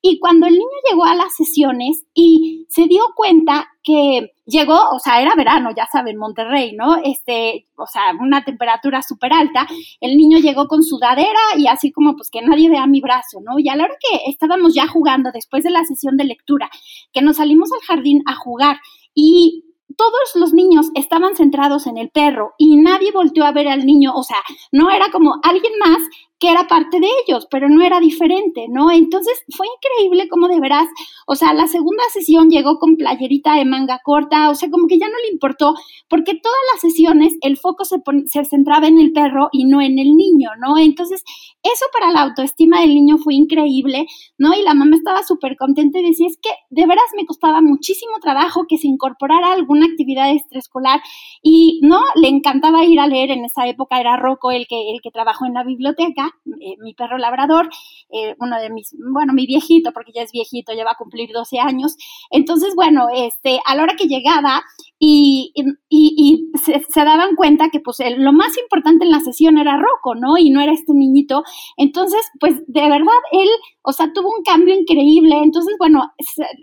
Y 0.00 0.18
cuando 0.18 0.46
el 0.46 0.54
niño 0.54 0.66
llegó 0.90 1.04
a 1.04 1.14
las 1.14 1.34
sesiones 1.36 2.04
y 2.14 2.64
se 2.70 2.86
dio 2.86 3.02
cuenta 3.14 3.68
que 3.86 4.32
llegó, 4.46 4.90
o 4.90 4.98
sea, 4.98 5.22
era 5.22 5.36
verano, 5.36 5.70
ya 5.74 5.86
saben, 5.86 6.16
Monterrey, 6.16 6.74
¿no? 6.74 6.96
Este, 7.04 7.68
o 7.76 7.86
sea, 7.86 8.02
una 8.20 8.44
temperatura 8.44 9.00
súper 9.00 9.32
alta, 9.32 9.64
el 10.00 10.16
niño 10.16 10.38
llegó 10.38 10.66
con 10.66 10.82
sudadera 10.82 11.38
y 11.56 11.68
así 11.68 11.92
como 11.92 12.16
pues 12.16 12.28
que 12.28 12.42
nadie 12.42 12.68
vea 12.68 12.84
mi 12.88 13.00
brazo, 13.00 13.40
¿no? 13.40 13.60
Y 13.60 13.68
a 13.68 13.76
la 13.76 13.84
hora 13.84 13.94
que 14.00 14.28
estábamos 14.28 14.74
ya 14.74 14.88
jugando 14.88 15.30
después 15.32 15.62
de 15.62 15.70
la 15.70 15.84
sesión 15.84 16.16
de 16.16 16.24
lectura, 16.24 16.68
que 17.12 17.22
nos 17.22 17.36
salimos 17.36 17.70
al 17.72 17.86
jardín 17.86 18.24
a 18.26 18.34
jugar 18.34 18.78
y 19.14 19.62
todos 19.96 20.34
los 20.34 20.52
niños 20.52 20.88
estaban 20.96 21.36
centrados 21.36 21.86
en 21.86 21.96
el 21.96 22.10
perro 22.10 22.54
y 22.58 22.76
nadie 22.78 23.12
volteó 23.12 23.44
a 23.44 23.52
ver 23.52 23.68
al 23.68 23.86
niño, 23.86 24.14
o 24.16 24.24
sea, 24.24 24.42
no 24.72 24.90
era 24.90 25.12
como 25.12 25.36
alguien 25.44 25.72
más 25.78 25.98
que 26.38 26.50
era 26.50 26.68
parte 26.68 27.00
de 27.00 27.08
ellos, 27.26 27.46
pero 27.50 27.68
no 27.68 27.82
era 27.82 27.98
diferente, 27.98 28.66
¿no? 28.68 28.90
Entonces 28.90 29.42
fue 29.56 29.66
increíble 29.66 30.28
como 30.28 30.48
de 30.48 30.60
veras, 30.60 30.86
o 31.26 31.34
sea, 31.34 31.54
la 31.54 31.66
segunda 31.66 32.02
sesión 32.12 32.50
llegó 32.50 32.78
con 32.78 32.96
playerita 32.96 33.54
de 33.54 33.64
manga 33.64 34.00
corta, 34.04 34.50
o 34.50 34.54
sea, 34.54 34.70
como 34.70 34.86
que 34.86 34.98
ya 34.98 35.06
no 35.06 35.16
le 35.24 35.32
importó, 35.32 35.74
porque 36.08 36.34
todas 36.34 36.58
las 36.72 36.82
sesiones 36.82 37.34
el 37.40 37.56
foco 37.56 37.84
se, 37.84 37.96
se 38.26 38.44
centraba 38.44 38.86
en 38.86 38.98
el 38.98 39.12
perro 39.12 39.48
y 39.50 39.64
no 39.64 39.80
en 39.80 39.98
el 39.98 40.14
niño, 40.14 40.50
¿no? 40.60 40.76
Entonces, 40.78 41.24
eso 41.62 41.84
para 41.92 42.12
la 42.12 42.22
autoestima 42.22 42.80
del 42.80 42.94
niño 42.94 43.18
fue 43.18 43.34
increíble, 43.34 44.06
¿no? 44.38 44.54
Y 44.54 44.62
la 44.62 44.74
mamá 44.74 44.96
estaba 44.96 45.22
súper 45.22 45.56
contenta 45.56 45.98
y 45.98 46.04
decía, 46.04 46.26
es 46.28 46.38
que 46.40 46.50
de 46.70 46.86
veras 46.86 47.06
me 47.16 47.26
costaba 47.26 47.60
muchísimo 47.60 48.18
trabajo 48.20 48.66
que 48.68 48.78
se 48.78 48.88
incorporara 48.88 49.52
alguna 49.52 49.86
actividad 49.86 50.30
extraescolar 50.30 51.00
y, 51.42 51.80
¿no? 51.82 52.00
Le 52.14 52.28
encantaba 52.28 52.84
ir 52.84 53.00
a 53.00 53.06
leer, 53.06 53.30
en 53.30 53.44
esa 53.44 53.66
época 53.66 53.98
era 54.00 54.16
Rocco 54.16 54.50
el 54.50 54.66
que, 54.66 54.90
el 54.92 55.00
que 55.02 55.10
trabajó 55.10 55.46
en 55.46 55.54
la 55.54 55.64
biblioteca, 55.64 56.25
eh, 56.60 56.76
mi 56.82 56.94
perro 56.94 57.18
labrador, 57.18 57.68
eh, 58.10 58.34
uno 58.38 58.58
de 58.58 58.70
mis, 58.70 58.94
bueno, 59.12 59.32
mi 59.32 59.46
viejito, 59.46 59.92
porque 59.92 60.12
ya 60.14 60.22
es 60.22 60.32
viejito, 60.32 60.72
ya 60.72 60.84
va 60.84 60.92
a 60.92 60.98
cumplir 60.98 61.30
12 61.32 61.58
años. 61.58 61.96
Entonces, 62.30 62.74
bueno, 62.74 63.08
este, 63.14 63.60
a 63.66 63.74
la 63.74 63.82
hora 63.82 63.96
que 63.96 64.06
llegaba 64.06 64.62
y, 64.98 65.52
y, 65.88 66.50
se, 66.64 67.04
daban 67.04 67.36
cuenta 67.36 67.68
que 67.70 67.80
pues 67.80 67.98
lo 68.16 68.32
más 68.32 68.56
importante 68.56 69.04
en 69.04 69.10
la 69.10 69.20
sesión 69.20 69.58
era 69.58 69.76
Rocco, 69.76 70.14
¿no? 70.14 70.38
Y 70.38 70.50
no 70.50 70.60
era 70.60 70.72
este 70.72 70.94
niñito. 70.94 71.42
Entonces, 71.76 72.20
pues 72.40 72.62
de 72.66 72.88
verdad, 72.88 73.18
él, 73.32 73.48
o 73.82 73.92
sea, 73.92 74.12
tuvo 74.12 74.30
un 74.36 74.42
cambio 74.42 74.74
increíble. 74.74 75.36
Entonces, 75.42 75.74
bueno, 75.78 76.12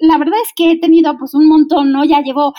la 0.02 0.18
verdad 0.18 0.40
es 0.44 0.52
que 0.56 0.72
he 0.72 0.80
tenido 0.80 1.18
pues 1.18 1.34
un 1.34 1.48
montón, 1.48 1.92
¿no? 1.92 2.04
Ya 2.06 2.22
llevo 2.22 2.54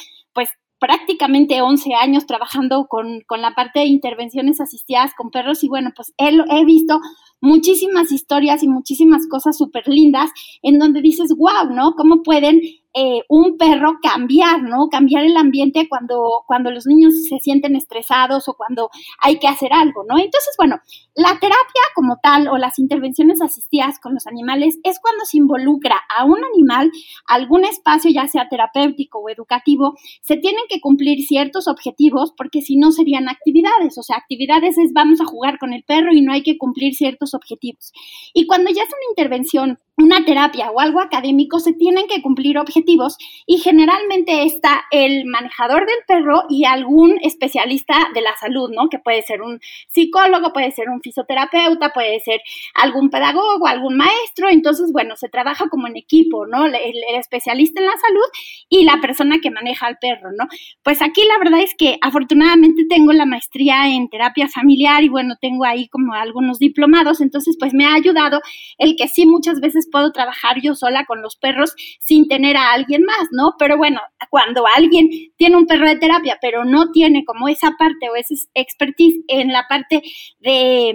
prácticamente 0.85 1.63
11 1.63 1.95
años 1.95 2.27
trabajando 2.27 2.89
con, 2.89 3.23
con, 3.23 3.41
la 3.41 3.55
parte 3.55 3.81
de 3.81 3.87
intervenciones 3.87 4.61
asistidas 4.61 5.13
con 5.17 5.31
perros 5.31 5.65
y 5.65 5.69
bueno, 5.69 5.93
pues 5.97 6.13
he, 6.19 6.29
he 6.29 6.65
visto 6.67 7.01
muchísimas 7.41 8.11
historias 8.13 8.63
y 8.63 8.69
muchísimas 8.69 9.27
cosas 9.29 9.57
súper 9.57 9.87
lindas 9.87 10.31
en 10.63 10.79
donde 10.79 11.03
dices, 11.03 11.35
wow, 11.37 11.75
¿no? 11.75 11.95
¿Cómo 11.97 12.23
pueden 12.23 12.61
eh, 12.97 13.23
un 13.29 13.59
perro 13.59 13.99
cambiar, 14.01 14.63
¿no? 14.63 14.89
Cambiar 14.89 15.25
el 15.25 15.37
ambiente 15.37 15.89
cuando, 15.89 16.45
cuando 16.47 16.71
los 16.71 16.87
niños 16.87 17.13
se 17.29 17.41
sienten 17.41 17.75
estresados 17.75 18.49
o 18.49 18.55
cuando 18.55 18.89
hay 19.21 19.41
que 19.41 19.49
hacer 19.49 19.73
algo, 19.73 20.05
¿no? 20.09 20.17
Entonces, 20.17 20.55
bueno, 20.57 20.77
la 21.17 21.31
terapia 21.41 21.83
como 21.97 22.19
tal 22.23 22.47
o 22.47 22.57
las 22.57 22.79
intervenciones 22.79 23.43
asistidas 23.43 23.99
con 23.99 24.15
los 24.15 24.29
animales 24.29 24.79
es 24.85 25.01
cuando 25.01 25.25
se 25.25 25.39
involucra 25.39 25.97
a 26.17 26.25
un 26.25 26.39
animal, 26.45 26.93
algún 27.27 27.65
espacio, 27.65 28.13
ya 28.13 28.29
sea 28.29 28.49
terapéutico 28.49 29.19
o 29.19 29.29
educativo, 29.29 29.95
se 30.23 30.37
tienen 30.37 30.63
que 30.69 30.81
cumplir 30.81 31.19
ciertos 31.27 31.67
objetivos 31.67 32.33
porque 32.37 32.63
si 32.63 32.77
no 32.77 32.93
serían 32.93 33.29
actividades, 33.29 33.99
o 33.99 34.05
sea, 34.05 34.19
actividades 34.19 34.79
es 34.79 34.93
vamos 34.93 35.21
a 35.21 35.27
jugar 35.27 35.59
con 35.59 35.73
el 35.73 35.83
perro 35.83 36.13
y 36.13 36.23
no 36.23 36.33
hay 36.33 36.45
que 36.45 36.59
cumplir 36.59 36.95
ciertos 36.95 37.34
objetivos. 37.35 37.93
Y 38.33 38.47
cuando 38.47 38.71
ya 38.71 38.83
es 38.83 38.89
una 38.89 39.11
intervención 39.11 39.79
una 39.97 40.25
terapia 40.25 40.71
o 40.71 40.81
algo 40.81 41.01
académico 41.01 41.61
se 41.61 41.73
tienen 41.73 42.07
que 42.09 42.21
cumplir 42.21 42.59
objetivos 42.59 43.17
y 43.47 43.59
generalmente 43.59 44.43
está 44.43 44.85
el 44.91 45.25
manejador 45.27 45.87
del 45.87 45.99
perro 46.07 46.45
y 46.49 46.65
algún 46.65 47.19
especialista 47.23 48.09
de 48.13 48.21
la 48.21 48.35
salud, 48.37 48.71
¿no? 48.75 48.89
Que 48.89 48.99
puede 48.99 49.23
ser 49.23 49.43
un 49.43 49.61
psicólogo, 49.89 50.53
puede 50.53 50.73
ser 50.73 50.89
un 50.89 51.01
fisioterapeuta, 51.01 51.93
puede 51.93 52.19
ser 52.21 52.41
algún 52.75 53.09
pedagogo, 53.09 53.67
algún 53.67 53.97
maestro. 53.97 54.49
Entonces, 54.49 54.91
bueno, 54.93 55.17
se 55.17 55.29
trabaja 55.29 55.69
como 55.69 55.87
en 55.87 55.97
equipo, 55.97 56.47
¿no? 56.47 56.67
El, 56.67 56.75
especialista 57.17 57.81
en 57.81 57.87
la 57.87 57.97
salud 57.97 58.67
y 58.69 58.85
la 58.85 59.01
persona 59.01 59.39
que 59.41 59.51
maneja 59.51 59.87
al 59.87 59.99
perro, 59.99 60.31
¿no? 60.37 60.47
Pues 60.83 61.03
aquí 61.03 61.23
la 61.29 61.39
verdad 61.39 61.61
es 61.61 61.75
que 61.77 61.99
afortunadamente 62.01 62.85
tengo 62.89 63.13
la 63.13 63.27
maestría 63.27 63.89
en 63.95 64.09
terapia 64.09 64.49
familiar 64.49 65.05
y 65.05 65.09
bueno, 65.09 65.37
tengo 65.41 65.65
ahí 65.65 65.89
como 65.89 66.15
algunos 66.15 66.59
diplomados, 66.59 67.21
entonces 67.21 67.57
pues 67.59 67.73
me 67.75 67.87
ha 67.87 67.95
ayudado 67.95 68.41
el 68.79 68.97
que 68.97 69.09
sí 69.09 69.27
muchas 69.27 69.61
veces 69.61 69.84
puedo 69.91 70.13
trabajar 70.13 70.61
yo 70.63 70.75
sola 70.75 71.05
con 71.07 71.23
los 71.23 71.37
perros 71.37 71.75
sin 72.01 72.29
tener 72.29 72.57
a 72.57 72.73
alguien 72.73 73.03
más, 73.05 73.29
¿no? 73.33 73.55
Pero 73.59 73.77
bueno, 73.77 74.01
cuando 74.31 74.67
alguien 74.67 75.09
tiene 75.37 75.57
un 75.57 75.67
perro 75.67 75.89
de 75.89 75.99
terapia, 75.99 76.39
pero 76.41 76.65
no 76.65 76.91
tiene 76.93 77.25
como 77.25 77.49
esa 77.49 77.73
parte 77.79 78.11
o 78.11 78.17
esa 78.17 78.35
expertise 78.55 79.23
en 79.29 79.53
la 79.53 79.67
parte 79.69 80.03
de... 80.41 80.93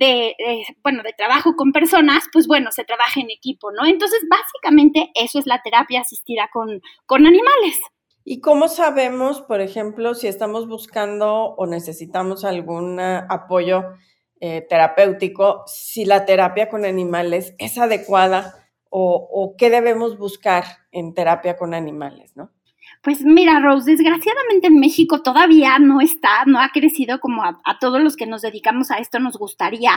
De, 0.00 0.36
bueno, 0.84 1.02
de 1.02 1.12
trabajo 1.12 1.56
con 1.56 1.72
personas, 1.72 2.22
pues 2.32 2.46
bueno, 2.46 2.70
se 2.70 2.84
trabaja 2.84 3.18
en 3.18 3.32
equipo, 3.32 3.72
¿no? 3.72 3.84
Entonces, 3.84 4.20
básicamente 4.30 5.10
eso 5.16 5.40
es 5.40 5.46
la 5.46 5.60
terapia 5.60 6.02
asistida 6.02 6.48
con, 6.52 6.80
con 7.04 7.26
animales. 7.26 7.80
¿Y 8.30 8.40
cómo 8.40 8.68
sabemos, 8.68 9.40
por 9.40 9.62
ejemplo, 9.62 10.14
si 10.14 10.28
estamos 10.28 10.68
buscando 10.68 11.54
o 11.56 11.66
necesitamos 11.66 12.44
algún 12.44 13.00
apoyo 13.00 13.86
eh, 14.40 14.66
terapéutico, 14.68 15.64
si 15.66 16.04
la 16.04 16.24
terapia 16.24 16.68
con 16.68 16.84
animales 16.84 17.54
es 17.58 17.78
adecuada 17.78 18.54
o, 18.90 19.54
qué 19.58 19.68
debemos 19.68 20.16
buscar 20.16 20.64
en 20.92 21.12
terapia 21.12 21.56
con 21.56 21.74
animales, 21.74 22.36
¿no? 22.36 22.50
Pues 23.02 23.22
mira, 23.22 23.60
Rose, 23.60 23.90
desgraciadamente 23.90 24.68
en 24.68 24.80
México 24.80 25.22
todavía 25.22 25.78
no 25.78 26.00
está, 26.00 26.44
no 26.46 26.60
ha 26.60 26.70
crecido 26.70 27.20
como 27.20 27.44
a, 27.44 27.60
todos 27.80 28.00
los 28.00 28.16
que 28.16 28.26
nos 28.26 28.42
dedicamos 28.42 28.90
a 28.90 28.96
esto 28.96 29.20
nos 29.20 29.36
gustaría, 29.36 29.92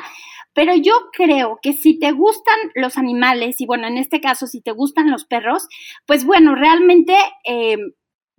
pero 0.53 0.75
yo 0.75 0.93
creo 1.13 1.59
que 1.61 1.73
si 1.73 1.97
te 1.97 2.11
gustan 2.11 2.57
los 2.75 2.97
animales 2.97 3.61
y 3.61 3.65
bueno, 3.65 3.87
en 3.87 3.97
este 3.97 4.21
caso 4.21 4.45
si 4.45 4.61
te 4.61 4.71
gustan 4.71 5.09
los 5.09 5.25
perros, 5.25 5.67
pues 6.05 6.25
bueno, 6.25 6.55
realmente... 6.55 7.15
Eh, 7.45 7.77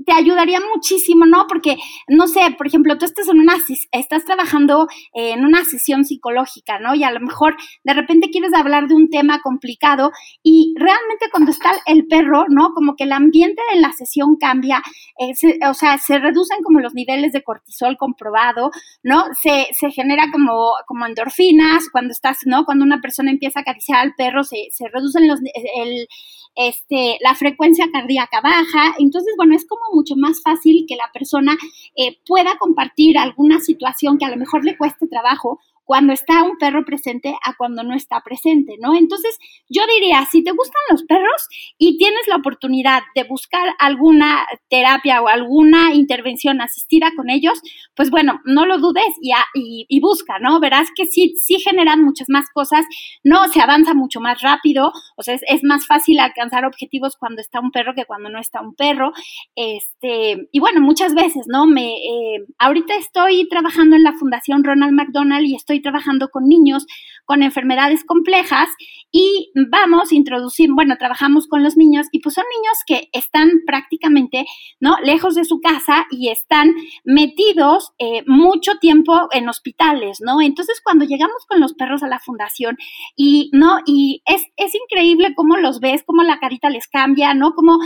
te 0.04 0.12
ayudaría 0.12 0.60
muchísimo, 0.74 1.26
¿no? 1.26 1.46
Porque, 1.48 1.76
no 2.08 2.26
sé, 2.26 2.40
por 2.56 2.66
ejemplo, 2.66 2.98
tú 2.98 3.04
estás 3.04 3.28
en 3.28 3.38
una, 3.40 3.56
estás 3.92 4.24
trabajando 4.24 4.86
en 5.12 5.44
una 5.44 5.64
sesión 5.64 6.04
psicológica, 6.04 6.78
¿no? 6.78 6.94
Y 6.94 7.04
a 7.04 7.10
lo 7.10 7.20
mejor 7.20 7.56
de 7.84 7.94
repente 7.94 8.30
quieres 8.30 8.52
hablar 8.54 8.88
de 8.88 8.94
un 8.94 9.08
tema 9.08 9.40
complicado 9.42 10.12
y 10.42 10.74
realmente 10.76 11.26
cuando 11.30 11.50
está 11.50 11.72
el 11.86 12.06
perro, 12.06 12.44
¿no? 12.48 12.72
Como 12.74 12.96
que 12.96 13.04
el 13.04 13.12
ambiente 13.12 13.62
de 13.72 13.80
la 13.80 13.92
sesión 13.92 14.36
cambia, 14.36 14.82
eh, 15.18 15.32
o 15.68 15.74
sea, 15.74 15.98
se 15.98 16.18
reducen 16.18 16.58
como 16.62 16.80
los 16.80 16.94
niveles 16.94 17.32
de 17.32 17.42
cortisol 17.42 17.96
comprobado, 17.96 18.70
¿no? 19.02 19.24
Se, 19.42 19.68
se 19.72 19.90
genera 19.90 20.26
como, 20.32 20.72
como 20.86 21.06
endorfinas 21.06 21.88
cuando 21.90 22.12
estás, 22.12 22.38
¿no? 22.46 22.64
Cuando 22.64 22.84
una 22.84 23.00
persona 23.00 23.30
empieza 23.30 23.60
a 23.60 23.62
acariciar 23.62 24.00
al 24.00 24.14
perro, 24.14 24.44
se, 24.44 24.68
se 24.70 24.88
reducen 24.88 25.28
los, 25.28 25.40
el, 25.76 26.06
este, 26.54 27.18
la 27.20 27.34
frecuencia 27.34 27.86
cardíaca 27.92 28.40
baja. 28.40 28.94
Entonces, 28.98 29.34
bueno, 29.36 29.54
es 29.54 29.66
como 29.66 29.82
mucho 29.92 30.14
más 30.16 30.42
fácil 30.42 30.84
que 30.88 30.96
la 30.96 31.10
persona 31.12 31.56
eh, 31.96 32.18
pueda 32.26 32.56
compartir 32.58 33.18
alguna 33.18 33.60
situación 33.60 34.18
que 34.18 34.24
a 34.24 34.30
lo 34.30 34.36
mejor 34.36 34.64
le 34.64 34.76
cueste 34.76 35.06
trabajo 35.06 35.60
cuando 35.84 36.12
está 36.12 36.42
un 36.42 36.56
perro 36.58 36.84
presente 36.84 37.34
a 37.44 37.54
cuando 37.56 37.82
no 37.82 37.94
está 37.94 38.20
presente, 38.20 38.76
¿no? 38.80 38.94
Entonces, 38.94 39.36
yo 39.68 39.82
diría, 39.94 40.26
si 40.30 40.42
te 40.44 40.52
gustan 40.52 40.80
los 40.90 41.02
perros 41.04 41.48
y 41.78 41.98
tienes 41.98 42.26
la 42.28 42.36
oportunidad 42.36 43.02
de 43.14 43.24
buscar 43.24 43.74
alguna 43.78 44.46
terapia 44.68 45.22
o 45.22 45.28
alguna 45.28 45.94
intervención 45.94 46.60
asistida 46.60 47.10
con 47.16 47.30
ellos, 47.30 47.60
pues 47.94 48.10
bueno, 48.10 48.40
no 48.44 48.66
lo 48.66 48.78
dudes 48.78 49.04
y, 49.22 50.00
busca, 50.00 50.38
¿no? 50.40 50.58
Verás 50.58 50.88
que 50.96 51.06
sí, 51.06 51.34
sí 51.40 51.60
generan 51.60 52.02
muchas 52.02 52.28
más 52.28 52.46
cosas, 52.52 52.84
no, 53.22 53.46
se 53.48 53.60
avanza 53.60 53.94
mucho 53.94 54.20
más 54.20 54.40
rápido, 54.42 54.92
o 55.16 55.22
sea, 55.22 55.34
es, 55.34 55.62
más 55.62 55.86
fácil 55.86 56.18
alcanzar 56.18 56.64
objetivos 56.64 57.16
cuando 57.16 57.40
está 57.40 57.60
un 57.60 57.70
perro 57.70 57.94
que 57.94 58.04
cuando 58.04 58.28
no 58.28 58.40
está 58.40 58.60
un 58.60 58.74
perro, 58.74 59.12
este, 59.54 60.48
y 60.50 60.58
bueno, 60.58 60.80
muchas 60.80 61.14
veces, 61.14 61.44
¿no? 61.46 61.66
Me, 61.66 61.94
eh, 61.94 62.44
ahorita 62.58 62.96
estoy 62.96 63.48
trabajando 63.48 63.94
en 63.94 64.02
la 64.02 64.12
Fundación 64.14 64.64
Ronald 64.64 64.92
McDonald 64.92 65.46
y 65.46 65.54
estoy 65.54 65.71
trabajando 65.80 66.28
con 66.28 66.44
niños 66.44 66.86
con 67.24 67.42
enfermedades 67.42 68.04
complejas 68.04 68.68
y 69.10 69.50
vamos 69.70 70.10
a 70.10 70.14
introducir, 70.14 70.70
bueno, 70.72 70.96
trabajamos 70.98 71.46
con 71.46 71.62
los 71.62 71.76
niños 71.76 72.06
y 72.12 72.20
pues 72.20 72.34
son 72.34 72.44
niños 72.56 72.78
que 72.86 73.08
están 73.12 73.50
prácticamente, 73.66 74.46
¿no? 74.80 74.96
Lejos 75.02 75.34
de 75.34 75.44
su 75.44 75.60
casa 75.60 76.06
y 76.10 76.30
están 76.30 76.74
metidos 77.04 77.92
eh, 77.98 78.22
mucho 78.26 78.78
tiempo 78.80 79.28
en 79.32 79.48
hospitales, 79.48 80.18
¿no? 80.20 80.40
Entonces 80.40 80.80
cuando 80.82 81.04
llegamos 81.04 81.46
con 81.46 81.60
los 81.60 81.74
perros 81.74 82.02
a 82.02 82.08
la 82.08 82.18
fundación 82.18 82.76
y, 83.16 83.50
¿no? 83.52 83.78
Y 83.86 84.22
es, 84.24 84.44
es 84.56 84.74
increíble 84.74 85.34
cómo 85.36 85.56
los 85.56 85.80
ves, 85.80 86.02
cómo 86.04 86.22
la 86.22 86.38
carita 86.38 86.70
les 86.70 86.88
cambia, 86.88 87.34
¿no? 87.34 87.52
Cómo 87.54 87.78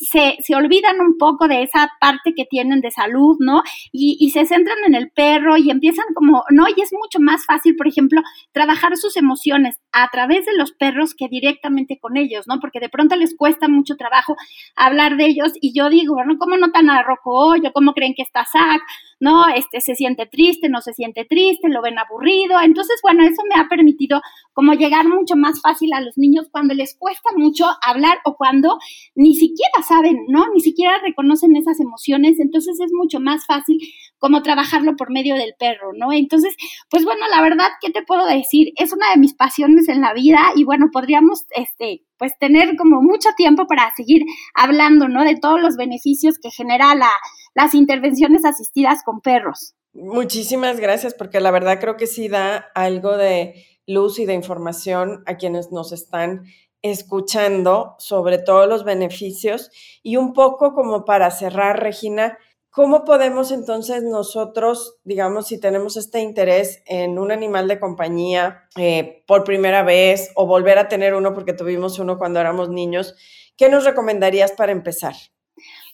se, 0.00 0.38
se, 0.40 0.54
olvidan 0.54 1.00
un 1.00 1.18
poco 1.18 1.48
de 1.48 1.62
esa 1.62 1.90
parte 2.00 2.34
que 2.34 2.46
tienen 2.46 2.80
de 2.80 2.90
salud, 2.90 3.36
¿no? 3.40 3.62
Y, 3.92 4.16
y 4.20 4.30
se 4.30 4.46
centran 4.46 4.78
en 4.86 4.94
el 4.94 5.10
perro 5.10 5.56
y 5.56 5.70
empiezan 5.70 6.06
como, 6.14 6.44
¿no? 6.50 6.66
Y 6.68 6.80
es 6.80 6.92
mucho 6.92 7.20
más 7.20 7.27
fácil, 7.44 7.76
por 7.76 7.88
ejemplo, 7.88 8.22
trabajar 8.52 8.96
sus 8.96 9.16
emociones 9.16 9.78
a 9.92 10.08
través 10.10 10.46
de 10.46 10.56
los 10.56 10.72
perros 10.72 11.14
que 11.14 11.28
directamente 11.28 11.98
con 12.00 12.16
ellos, 12.16 12.46
¿no? 12.46 12.60
Porque 12.60 12.80
de 12.80 12.88
pronto 12.88 13.16
les 13.16 13.36
cuesta 13.36 13.68
mucho 13.68 13.96
trabajo 13.96 14.36
hablar 14.76 15.16
de 15.16 15.26
ellos 15.26 15.52
y 15.60 15.72
yo 15.78 15.88
digo, 15.90 16.14
bueno, 16.14 16.36
¿cómo 16.38 16.56
no 16.56 16.70
tan 16.70 16.90
arroco 16.90 17.56
yo? 17.56 17.72
¿Cómo 17.72 17.92
creen 17.92 18.14
que 18.16 18.22
está 18.22 18.44
Zach? 18.44 18.80
¿No? 19.20 19.48
Este 19.48 19.80
se 19.80 19.94
siente 19.94 20.26
triste, 20.26 20.68
no 20.68 20.80
se 20.80 20.92
siente 20.92 21.24
triste, 21.24 21.68
lo 21.68 21.82
ven 21.82 21.98
aburrido. 21.98 22.60
Entonces, 22.62 23.00
bueno, 23.02 23.24
eso 23.24 23.42
me 23.48 23.60
ha 23.60 23.68
permitido 23.68 24.20
como 24.52 24.74
llegar 24.74 25.08
mucho 25.08 25.34
más 25.36 25.60
fácil 25.60 25.92
a 25.92 26.00
los 26.00 26.16
niños 26.16 26.48
cuando 26.50 26.74
les 26.74 26.96
cuesta 26.96 27.30
mucho 27.36 27.66
hablar 27.82 28.18
o 28.24 28.36
cuando 28.36 28.78
ni 29.14 29.34
siquiera 29.34 29.82
saben, 29.86 30.16
¿no? 30.28 30.46
Ni 30.54 30.60
siquiera 30.60 30.98
reconocen 30.98 31.56
esas 31.56 31.80
emociones. 31.80 32.38
Entonces 32.38 32.78
es 32.80 32.92
mucho 32.92 33.20
más 33.20 33.44
fácil 33.46 33.78
como 34.18 34.42
trabajarlo 34.42 34.96
por 34.96 35.10
medio 35.10 35.34
del 35.34 35.54
perro, 35.58 35.92
¿no? 35.96 36.12
Entonces, 36.12 36.54
pues 36.90 37.04
bueno, 37.04 37.26
la 37.30 37.40
verdad, 37.42 37.68
¿qué 37.80 37.90
te 37.90 38.02
puedo 38.02 38.26
decir? 38.26 38.72
Es 38.76 38.92
una 38.92 39.10
de 39.10 39.18
mis 39.18 39.34
pasiones 39.34 39.88
en 39.88 40.00
la 40.00 40.12
vida 40.12 40.40
y 40.56 40.64
bueno, 40.64 40.90
podríamos, 40.92 41.44
este, 41.50 42.02
pues 42.18 42.32
tener 42.38 42.76
como 42.76 43.00
mucho 43.00 43.28
tiempo 43.36 43.66
para 43.66 43.92
seguir 43.96 44.22
hablando, 44.54 45.08
¿no? 45.08 45.24
De 45.24 45.36
todos 45.36 45.60
los 45.60 45.76
beneficios 45.76 46.38
que 46.38 46.50
genera 46.50 46.94
la, 46.94 47.10
las 47.54 47.74
intervenciones 47.74 48.44
asistidas 48.44 49.02
con 49.04 49.20
perros. 49.20 49.74
Muchísimas 49.92 50.78
gracias, 50.80 51.14
porque 51.14 51.40
la 51.40 51.50
verdad 51.50 51.80
creo 51.80 51.96
que 51.96 52.06
sí 52.06 52.28
da 52.28 52.70
algo 52.74 53.16
de 53.16 53.64
luz 53.86 54.18
y 54.18 54.26
de 54.26 54.34
información 54.34 55.22
a 55.26 55.36
quienes 55.36 55.72
nos 55.72 55.92
están 55.92 56.44
escuchando 56.82 57.96
sobre 57.98 58.38
todos 58.38 58.68
los 58.68 58.84
beneficios 58.84 59.70
y 60.02 60.16
un 60.16 60.32
poco 60.32 60.74
como 60.74 61.04
para 61.04 61.30
cerrar, 61.30 61.82
Regina, 61.82 62.38
¿Cómo 62.78 63.04
podemos 63.04 63.50
entonces 63.50 64.04
nosotros, 64.04 65.00
digamos, 65.02 65.48
si 65.48 65.60
tenemos 65.60 65.96
este 65.96 66.20
interés 66.20 66.80
en 66.86 67.18
un 67.18 67.32
animal 67.32 67.66
de 67.66 67.80
compañía 67.80 68.68
eh, 68.76 69.24
por 69.26 69.42
primera 69.42 69.82
vez 69.82 70.30
o 70.36 70.46
volver 70.46 70.78
a 70.78 70.86
tener 70.86 71.16
uno 71.16 71.34
porque 71.34 71.54
tuvimos 71.54 71.98
uno 71.98 72.18
cuando 72.18 72.38
éramos 72.38 72.68
niños, 72.68 73.16
¿qué 73.56 73.68
nos 73.68 73.84
recomendarías 73.84 74.52
para 74.52 74.70
empezar? 74.70 75.16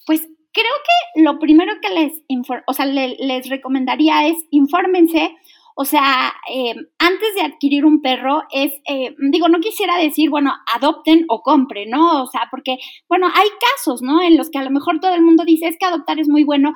Pues 0.05 0.21
creo 0.51 0.73
que 1.15 1.23
lo 1.23 1.39
primero 1.39 1.73
que 1.81 1.89
les, 1.89 2.21
o 2.67 2.73
sea, 2.73 2.85
les 2.85 3.49
recomendaría 3.49 4.27
es 4.27 4.37
infórmense 4.51 5.35
o 5.77 5.83
sea, 5.83 6.33
eh, 6.49 6.73
antes 6.99 7.35
de 7.35 7.41
adquirir 7.41 7.83
un 7.83 8.01
perro 8.01 8.43
es, 8.49 8.71
eh, 8.87 9.13
digo, 9.29 9.49
no 9.49 9.59
quisiera 9.59 9.97
decir, 9.97 10.29
bueno, 10.29 10.53
adopten 10.73 11.25
o 11.27 11.41
compren, 11.41 11.89
¿no? 11.89 12.23
O 12.23 12.27
sea, 12.27 12.47
porque, 12.49 12.77
bueno, 13.09 13.27
hay 13.27 13.49
casos, 13.59 14.01
¿no? 14.01 14.21
En 14.21 14.37
los 14.37 14.49
que 14.49 14.57
a 14.57 14.63
lo 14.63 14.71
mejor 14.71 15.01
todo 15.01 15.13
el 15.13 15.21
mundo 15.21 15.43
dice, 15.43 15.67
es 15.67 15.75
que 15.77 15.85
adoptar 15.85 16.17
es 16.17 16.29
muy 16.29 16.45
bueno, 16.45 16.71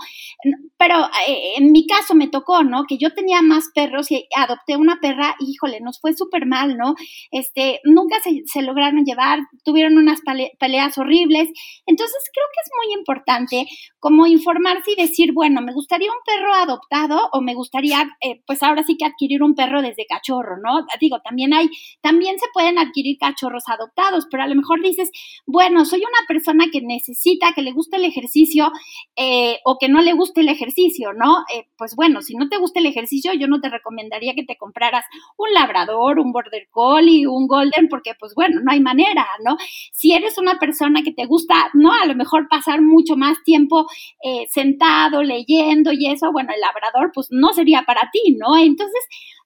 pero 0.78 0.98
eh, 1.30 1.54
en 1.56 1.72
mi 1.72 1.88
caso 1.88 2.14
me 2.14 2.28
tocó, 2.28 2.66
¿no? 2.66 2.84
Que 2.90 2.98
yo 2.98 3.14
tenía 3.14 3.42
más 3.42 3.70
perros 3.74 4.12
y 4.12 4.28
adopté 4.36 4.76
una 4.76 5.00
perra, 5.00 5.34
híjole, 5.40 5.80
nos 5.80 6.02
fue 6.02 6.14
súper 6.14 6.46
mal, 6.46 6.76
¿no? 6.76 6.96
Este, 7.32 7.80
nunca 7.86 8.18
se, 8.20 8.62
lograron 8.62 9.06
llevar, 9.06 9.40
tuvieron 9.64 9.98
unas 9.98 10.20
peleas 10.60 10.98
horribles. 10.98 11.48
Entonces, 11.86 12.18
creo 12.34 12.46
que 12.54 12.62
es 12.66 12.72
muy 12.84 13.00
importante 13.00 13.66
como 14.00 14.28
informarse 14.28 14.92
y 14.92 15.02
decir, 15.02 15.32
bueno, 15.32 15.62
me 15.62 15.74
gustaría 15.74 16.12
un 16.12 16.18
perro 16.26 16.54
adoptado 16.54 17.30
o 17.32 17.40
me 17.40 17.54
gustaría, 17.54 18.10
pues 18.46 18.62
ahora 18.62 18.84
que 18.98 19.06
adquirir 19.06 19.44
un 19.44 19.56
perro 19.56 19.82
desde 19.82 20.06
cachorro, 20.06 20.58
¿no? 20.64 20.86
Digo, 21.00 21.20
también 21.24 21.54
hay, 21.54 21.70
también 22.02 22.38
se 22.40 22.48
pueden 22.54 22.78
adquirir 22.78 23.18
cachorros 23.18 23.64
adoptados, 23.68 24.28
pero 24.30 24.44
a 24.44 24.48
lo 24.48 24.56
mejor 24.56 24.82
dices, 24.82 25.10
bueno, 25.46 25.86
soy 25.86 26.00
una 26.00 26.28
persona 26.28 26.66
que 26.72 26.82
necesita, 26.82 27.54
que 27.54 27.62
le 27.62 27.72
guste 27.72 27.98
el 27.98 28.06
ejercicio 28.06 28.72
eh, 29.16 29.60
o 29.66 29.78
que 29.80 29.90
no 29.90 30.02
le 30.02 30.14
guste 30.14 30.42
el 30.42 30.50
ejercicio, 30.50 31.14
¿no? 31.14 31.44
Eh, 31.54 31.68
pues 31.78 31.96
bueno, 31.96 32.22
si 32.22 32.36
no 32.36 32.50
te 32.50 32.58
gusta 32.58 32.80
el 32.80 32.86
ejercicio, 32.86 33.34
yo 33.34 33.48
no 33.48 33.60
te 33.62 33.70
recomendaría 33.70 34.34
que 34.34 34.46
te 34.46 34.58
compraras 34.58 35.06
un 35.38 35.54
labrador, 35.54 36.20
un 36.20 36.32
border 36.32 36.68
collie, 36.72 37.28
un 37.28 37.48
golden, 37.48 37.88
porque 37.90 38.14
pues 38.20 38.34
bueno, 38.36 38.62
no 38.64 38.72
hay 38.72 38.80
manera, 38.80 39.28
¿no? 39.44 39.58
Si 39.92 40.14
eres 40.14 40.38
una 40.38 40.60
persona 40.60 41.02
que 41.04 41.14
te 41.14 41.26
gusta, 41.26 41.70
¿no? 41.74 41.92
A 41.94 42.06
lo 42.06 42.16
mejor 42.16 42.48
pasar 42.50 42.82
mucho 42.82 43.16
más 43.16 43.38
tiempo 43.44 43.88
eh, 44.24 44.48
sentado, 44.50 45.24
leyendo 45.24 45.92
y 45.92 46.08
eso, 46.08 46.32
bueno, 46.32 46.52
el 46.54 46.62
labrador 46.62 47.12
pues 47.14 47.28
no 47.32 47.54
sería 47.54 47.84
para 47.84 48.10
ti, 48.12 48.36
¿no? 48.38 48.58
Entonces, 48.58 48.79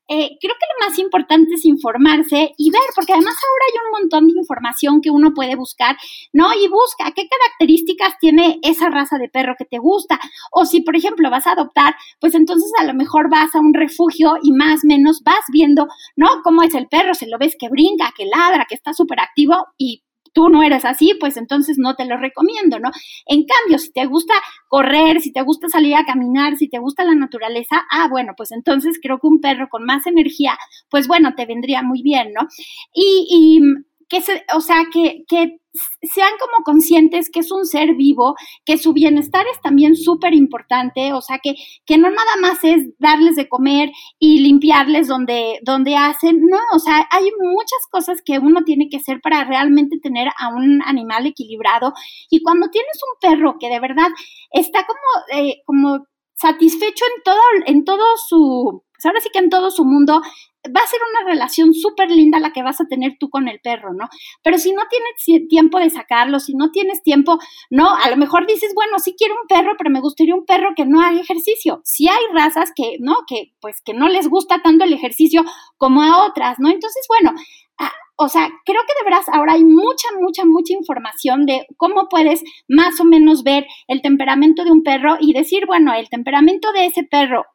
eh, 0.09 0.37
creo 0.41 0.53
que 0.59 0.67
lo 0.73 0.87
más 0.87 0.99
importante 0.99 1.53
es 1.53 1.65
informarse 1.65 2.53
y 2.57 2.71
ver, 2.71 2.81
porque 2.93 3.13
además 3.13 3.35
ahora 3.35 3.65
hay 3.67 3.85
un 3.85 4.01
montón 4.01 4.27
de 4.27 4.37
información 4.37 4.99
que 5.01 5.09
uno 5.09 5.33
puede 5.33 5.55
buscar, 5.55 5.95
¿no? 6.33 6.53
Y 6.53 6.67
busca 6.67 7.11
qué 7.15 7.23
características 7.27 8.17
tiene 8.19 8.59
esa 8.63 8.89
raza 8.89 9.17
de 9.17 9.29
perro 9.29 9.55
que 9.57 9.65
te 9.65 9.77
gusta. 9.77 10.19
O 10.51 10.65
si, 10.65 10.81
por 10.81 10.97
ejemplo, 10.97 11.29
vas 11.29 11.47
a 11.47 11.53
adoptar, 11.53 11.95
pues 12.19 12.35
entonces 12.35 12.69
a 12.79 12.83
lo 12.83 12.93
mejor 12.93 13.29
vas 13.29 13.55
a 13.55 13.59
un 13.59 13.73
refugio 13.73 14.33
y 14.43 14.51
más 14.51 14.83
o 14.83 14.87
menos 14.87 15.21
vas 15.23 15.45
viendo, 15.51 15.87
¿no? 16.17 16.41
Cómo 16.43 16.63
es 16.63 16.75
el 16.75 16.87
perro, 16.87 17.13
se 17.13 17.27
lo 17.27 17.37
ves 17.37 17.55
que 17.57 17.69
brinca, 17.69 18.13
que 18.15 18.25
ladra, 18.25 18.65
que 18.67 18.75
está 18.75 18.93
súper 18.93 19.21
activo 19.21 19.55
y 19.77 20.03
tú 20.33 20.49
no 20.49 20.63
eres 20.63 20.85
así, 20.85 21.13
pues 21.19 21.37
entonces 21.37 21.77
no 21.77 21.95
te 21.95 22.05
lo 22.05 22.17
recomiendo, 22.17 22.79
¿no? 22.79 22.89
En 23.25 23.45
cambio, 23.45 23.79
si 23.79 23.91
te 23.91 24.05
gusta 24.05 24.33
correr, 24.67 25.21
si 25.21 25.31
te 25.31 25.41
gusta 25.41 25.69
salir 25.69 25.95
a 25.95 26.05
caminar, 26.05 26.57
si 26.57 26.67
te 26.69 26.79
gusta 26.79 27.03
la 27.05 27.15
naturaleza, 27.15 27.83
ah, 27.91 28.07
bueno, 28.09 28.33
pues 28.35 28.51
entonces 28.51 28.99
creo 29.01 29.19
que 29.19 29.27
un 29.27 29.39
perro 29.41 29.69
con 29.69 29.85
más 29.85 30.05
energía, 30.07 30.57
pues 30.89 31.07
bueno, 31.07 31.33
te 31.35 31.45
vendría 31.45 31.83
muy 31.83 32.01
bien, 32.01 32.33
¿no? 32.33 32.47
Y, 32.93 33.27
y 33.29 33.61
que 34.09 34.21
se, 34.21 34.43
o 34.55 34.61
sea, 34.61 34.85
que, 34.91 35.23
que 35.27 35.57
sean 36.03 36.31
como 36.39 36.63
conscientes 36.63 37.29
que 37.31 37.39
es 37.39 37.51
un 37.51 37.65
ser 37.65 37.95
vivo, 37.95 38.35
que 38.65 38.77
su 38.77 38.93
bienestar 38.93 39.45
es 39.51 39.59
también 39.61 39.95
súper 39.95 40.33
importante, 40.33 41.13
o 41.13 41.21
sea, 41.21 41.39
que, 41.41 41.55
que 41.85 41.97
no 41.97 42.09
nada 42.09 42.35
más 42.41 42.63
es 42.63 42.89
darles 42.99 43.35
de 43.35 43.49
comer 43.49 43.89
y 44.19 44.39
limpiarles 44.41 45.07
donde, 45.07 45.59
donde 45.63 45.95
hacen, 45.95 46.41
no, 46.47 46.59
o 46.73 46.79
sea, 46.79 47.07
hay 47.09 47.25
muchas 47.39 47.79
cosas 47.89 48.21
que 48.23 48.37
uno 48.37 48.61
tiene 48.63 48.87
que 48.89 48.97
hacer 48.97 49.19
para 49.21 49.43
realmente 49.45 49.97
tener 49.99 50.27
a 50.37 50.49
un 50.49 50.81
animal 50.85 51.25
equilibrado. 51.25 51.93
Y 52.29 52.43
cuando 52.43 52.69
tienes 52.69 52.99
un 53.01 53.29
perro 53.29 53.57
que 53.59 53.69
de 53.69 53.79
verdad 53.79 54.09
está 54.51 54.85
como, 54.85 55.41
eh, 55.41 55.61
como 55.65 56.05
satisfecho 56.35 57.05
en 57.15 57.23
todo, 57.23 57.41
en 57.65 57.85
todo 57.85 58.03
su, 58.27 58.83
pues 58.93 59.05
ahora 59.05 59.21
sí 59.21 59.29
que 59.33 59.39
en 59.39 59.49
todo 59.49 59.71
su 59.71 59.85
mundo, 59.85 60.21
va 60.69 60.81
a 60.81 60.87
ser 60.87 60.99
una 61.09 61.29
relación 61.29 61.73
súper 61.73 62.09
linda 62.09 62.39
la 62.39 62.51
que 62.51 62.63
vas 62.63 62.79
a 62.79 62.85
tener 62.85 63.17
tú 63.19 63.29
con 63.29 63.47
el 63.47 63.59
perro, 63.59 63.93
¿no? 63.93 64.07
Pero 64.43 64.57
si 64.57 64.71
no 64.71 64.83
tienes 64.89 65.47
tiempo 65.49 65.79
de 65.79 65.89
sacarlo, 65.89 66.39
si 66.39 66.53
no 66.53 66.71
tienes 66.71 67.03
tiempo, 67.03 67.37
¿no? 67.69 67.93
A 67.95 68.09
lo 68.09 68.17
mejor 68.17 68.47
dices, 68.47 68.71
bueno, 68.73 68.99
sí 68.99 69.15
quiero 69.17 69.35
un 69.41 69.47
perro, 69.47 69.75
pero 69.77 69.89
me 69.89 70.01
gustaría 70.01 70.35
un 70.35 70.45
perro 70.45 70.69
que 70.75 70.85
no 70.85 71.01
haga 71.01 71.19
ejercicio. 71.19 71.81
Si 71.83 72.07
hay 72.07 72.23
razas 72.33 72.71
que, 72.75 72.97
¿no? 72.99 73.17
Que 73.27 73.53
pues 73.59 73.81
que 73.83 73.93
no 73.93 74.07
les 74.07 74.27
gusta 74.29 74.61
tanto 74.61 74.85
el 74.85 74.93
ejercicio 74.93 75.43
como 75.77 76.01
a 76.01 76.25
otras, 76.25 76.59
¿no? 76.59 76.69
Entonces, 76.69 77.05
bueno, 77.09 77.33
ah, 77.79 77.91
o 78.15 78.29
sea, 78.29 78.49
creo 78.65 78.81
que 78.87 78.93
de 78.99 79.05
veras 79.09 79.27
ahora 79.33 79.53
hay 79.53 79.63
mucha, 79.63 80.09
mucha, 80.19 80.45
mucha 80.45 80.73
información 80.73 81.45
de 81.45 81.65
cómo 81.77 82.07
puedes 82.09 82.43
más 82.67 82.99
o 82.99 83.05
menos 83.05 83.43
ver 83.43 83.65
el 83.87 84.01
temperamento 84.01 84.63
de 84.63 84.71
un 84.71 84.83
perro 84.83 85.17
y 85.19 85.33
decir, 85.33 85.65
bueno, 85.65 85.93
el 85.93 86.09
temperamento 86.09 86.71
de 86.71 86.85
ese 86.85 87.03
perro 87.03 87.45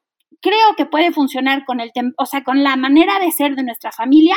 creo 0.40 0.74
que 0.76 0.86
puede 0.86 1.12
funcionar 1.12 1.64
con 1.64 1.80
el, 1.80 1.90
o 2.16 2.26
sea, 2.26 2.44
con 2.44 2.62
la 2.62 2.76
manera 2.76 3.18
de 3.18 3.30
ser 3.30 3.56
de 3.56 3.64
nuestra 3.64 3.92
familia. 3.92 4.36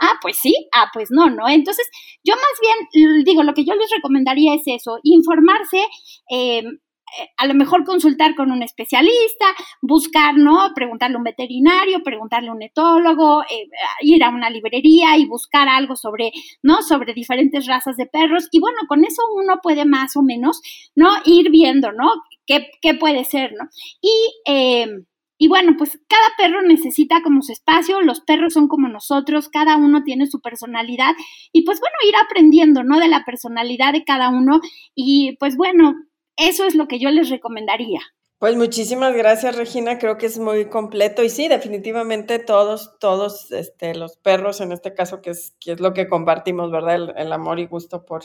Ah, 0.00 0.14
pues 0.20 0.36
sí, 0.38 0.54
ah, 0.72 0.90
pues 0.92 1.08
no, 1.10 1.30
¿no? 1.30 1.48
Entonces, 1.48 1.88
yo 2.24 2.34
más 2.34 2.92
bien 2.92 3.24
digo, 3.24 3.42
lo 3.42 3.54
que 3.54 3.64
yo 3.64 3.74
les 3.74 3.90
recomendaría 3.90 4.54
es 4.54 4.62
eso, 4.66 4.98
informarse, 5.02 5.86
eh, 6.30 6.62
eh, 7.18 7.28
a 7.36 7.46
lo 7.46 7.54
mejor 7.54 7.84
consultar 7.84 8.34
con 8.34 8.50
un 8.50 8.62
especialista, 8.62 9.46
buscar, 9.82 10.34
¿no? 10.36 10.72
Preguntarle 10.74 11.16
a 11.16 11.18
un 11.18 11.24
veterinario, 11.24 12.02
preguntarle 12.02 12.48
a 12.48 12.52
un 12.52 12.62
etólogo, 12.62 13.42
eh, 13.42 13.68
ir 14.00 14.24
a 14.24 14.30
una 14.30 14.48
librería 14.48 15.16
y 15.18 15.26
buscar 15.26 15.68
algo 15.68 15.94
sobre, 15.94 16.32
¿no? 16.62 16.80
Sobre 16.82 17.12
diferentes 17.12 17.66
razas 17.66 17.96
de 17.96 18.06
perros. 18.06 18.48
Y 18.50 18.60
bueno, 18.60 18.78
con 18.88 19.04
eso 19.04 19.22
uno 19.36 19.58
puede 19.62 19.84
más 19.84 20.16
o 20.16 20.22
menos, 20.22 20.60
¿no? 20.94 21.10
Ir 21.26 21.50
viendo, 21.50 21.92
¿no? 21.92 22.10
¿Qué, 22.46 22.70
qué 22.80 22.94
puede 22.94 23.24
ser, 23.24 23.52
¿no? 23.52 23.68
Y, 24.00 24.10
eh, 24.46 24.86
y 25.42 25.48
bueno, 25.48 25.72
pues 25.76 25.98
cada 26.06 26.28
perro 26.38 26.62
necesita 26.62 27.20
como 27.20 27.42
su 27.42 27.50
espacio, 27.50 28.00
los 28.00 28.20
perros 28.20 28.52
son 28.52 28.68
como 28.68 28.86
nosotros, 28.86 29.48
cada 29.48 29.76
uno 29.76 30.04
tiene 30.04 30.28
su 30.28 30.40
personalidad 30.40 31.14
y 31.50 31.64
pues 31.64 31.80
bueno, 31.80 31.96
ir 32.08 32.14
aprendiendo, 32.14 32.84
¿no? 32.84 33.00
De 33.00 33.08
la 33.08 33.24
personalidad 33.24 33.92
de 33.92 34.04
cada 34.04 34.28
uno 34.28 34.60
y 34.94 35.36
pues 35.40 35.56
bueno, 35.56 35.94
eso 36.36 36.64
es 36.64 36.76
lo 36.76 36.86
que 36.86 37.00
yo 37.00 37.10
les 37.10 37.28
recomendaría. 37.28 37.98
Pues 38.38 38.56
muchísimas 38.56 39.14
gracias, 39.14 39.56
Regina. 39.56 39.98
Creo 39.98 40.16
que 40.16 40.26
es 40.26 40.38
muy 40.38 40.66
completo. 40.66 41.24
Y 41.24 41.28
sí, 41.28 41.48
definitivamente 41.48 42.38
todos, 42.38 42.96
todos 43.00 43.50
este, 43.50 43.96
los 43.96 44.18
perros, 44.18 44.60
en 44.60 44.70
este 44.70 44.94
caso, 44.94 45.22
que 45.22 45.30
es, 45.30 45.56
que 45.58 45.72
es 45.72 45.80
lo 45.80 45.92
que 45.92 46.08
compartimos, 46.08 46.70
¿verdad? 46.70 47.14
El, 47.16 47.32
amor 47.32 47.58
y 47.58 47.66
gusto 47.66 48.04
por, 48.04 48.24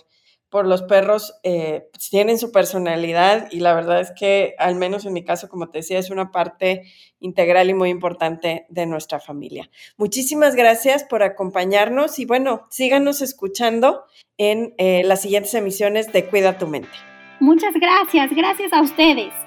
por 0.49 0.65
los 0.65 0.83
perros, 0.83 1.35
eh, 1.43 1.89
tienen 2.09 2.37
su 2.37 2.51
personalidad 2.51 3.49
y 3.51 3.59
la 3.59 3.73
verdad 3.73 3.99
es 3.99 4.11
que, 4.11 4.55
al 4.57 4.75
menos 4.75 5.05
en 5.05 5.13
mi 5.13 5.23
caso, 5.23 5.49
como 5.49 5.69
te 5.69 5.79
decía, 5.79 5.99
es 5.99 6.09
una 6.09 6.31
parte 6.31 6.83
integral 7.19 7.69
y 7.69 7.73
muy 7.73 7.89
importante 7.89 8.65
de 8.69 8.85
nuestra 8.85 9.19
familia. 9.19 9.69
Muchísimas 9.97 10.55
gracias 10.55 11.03
por 11.03 11.23
acompañarnos 11.23 12.19
y 12.19 12.25
bueno, 12.25 12.67
síganos 12.69 13.21
escuchando 13.21 14.05
en 14.37 14.73
eh, 14.77 15.03
las 15.03 15.21
siguientes 15.21 15.53
emisiones 15.53 16.11
de 16.13 16.25
Cuida 16.25 16.57
tu 16.57 16.67
mente. 16.67 16.89
Muchas 17.39 17.73
gracias, 17.73 18.31
gracias 18.33 18.73
a 18.73 18.81
ustedes. 18.81 19.46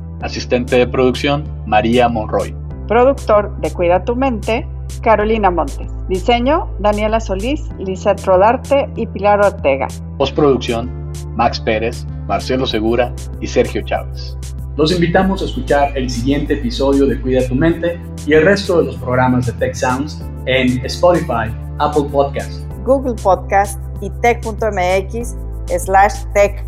Asistente 0.21 0.77
de 0.77 0.87
producción, 0.87 1.43
María 1.65 2.07
Monroy. 2.09 2.55
Productor 2.87 3.59
de 3.61 3.71
Cuida 3.71 4.03
tu 4.03 4.15
Mente, 4.15 4.67
Carolina 5.01 5.49
Montes. 5.49 5.87
Diseño, 6.09 6.67
Daniela 6.79 7.19
Solís, 7.19 7.69
Lizeth 7.79 8.23
Rodarte 8.25 8.89
y 8.95 9.07
Pilar 9.07 9.39
Ortega. 9.39 9.87
Postproducción, 10.17 11.11
Max 11.35 11.59
Pérez, 11.59 12.05
Marcelo 12.27 12.65
Segura 12.65 13.13
y 13.39 13.47
Sergio 13.47 13.81
Chávez. 13.81 14.37
Los 14.77 14.93
invitamos 14.93 15.41
a 15.41 15.45
escuchar 15.45 15.97
el 15.97 16.09
siguiente 16.09 16.53
episodio 16.53 17.05
de 17.05 17.19
Cuida 17.19 17.47
tu 17.47 17.55
Mente 17.55 17.99
y 18.25 18.33
el 18.33 18.43
resto 18.43 18.79
de 18.79 18.85
los 18.85 18.95
programas 18.97 19.45
de 19.45 19.53
Tech 19.53 19.73
Sounds 19.73 20.23
en 20.45 20.83
Spotify, 20.85 21.53
Apple 21.79 22.05
Podcast, 22.11 22.63
Google 22.85 23.15
Podcast 23.21 23.79
y 24.01 24.09
tech.mx 24.21 25.35
slash 25.77 26.23
tech 26.33 26.63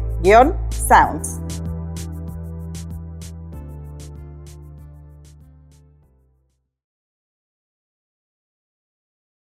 sounds 0.70 1.40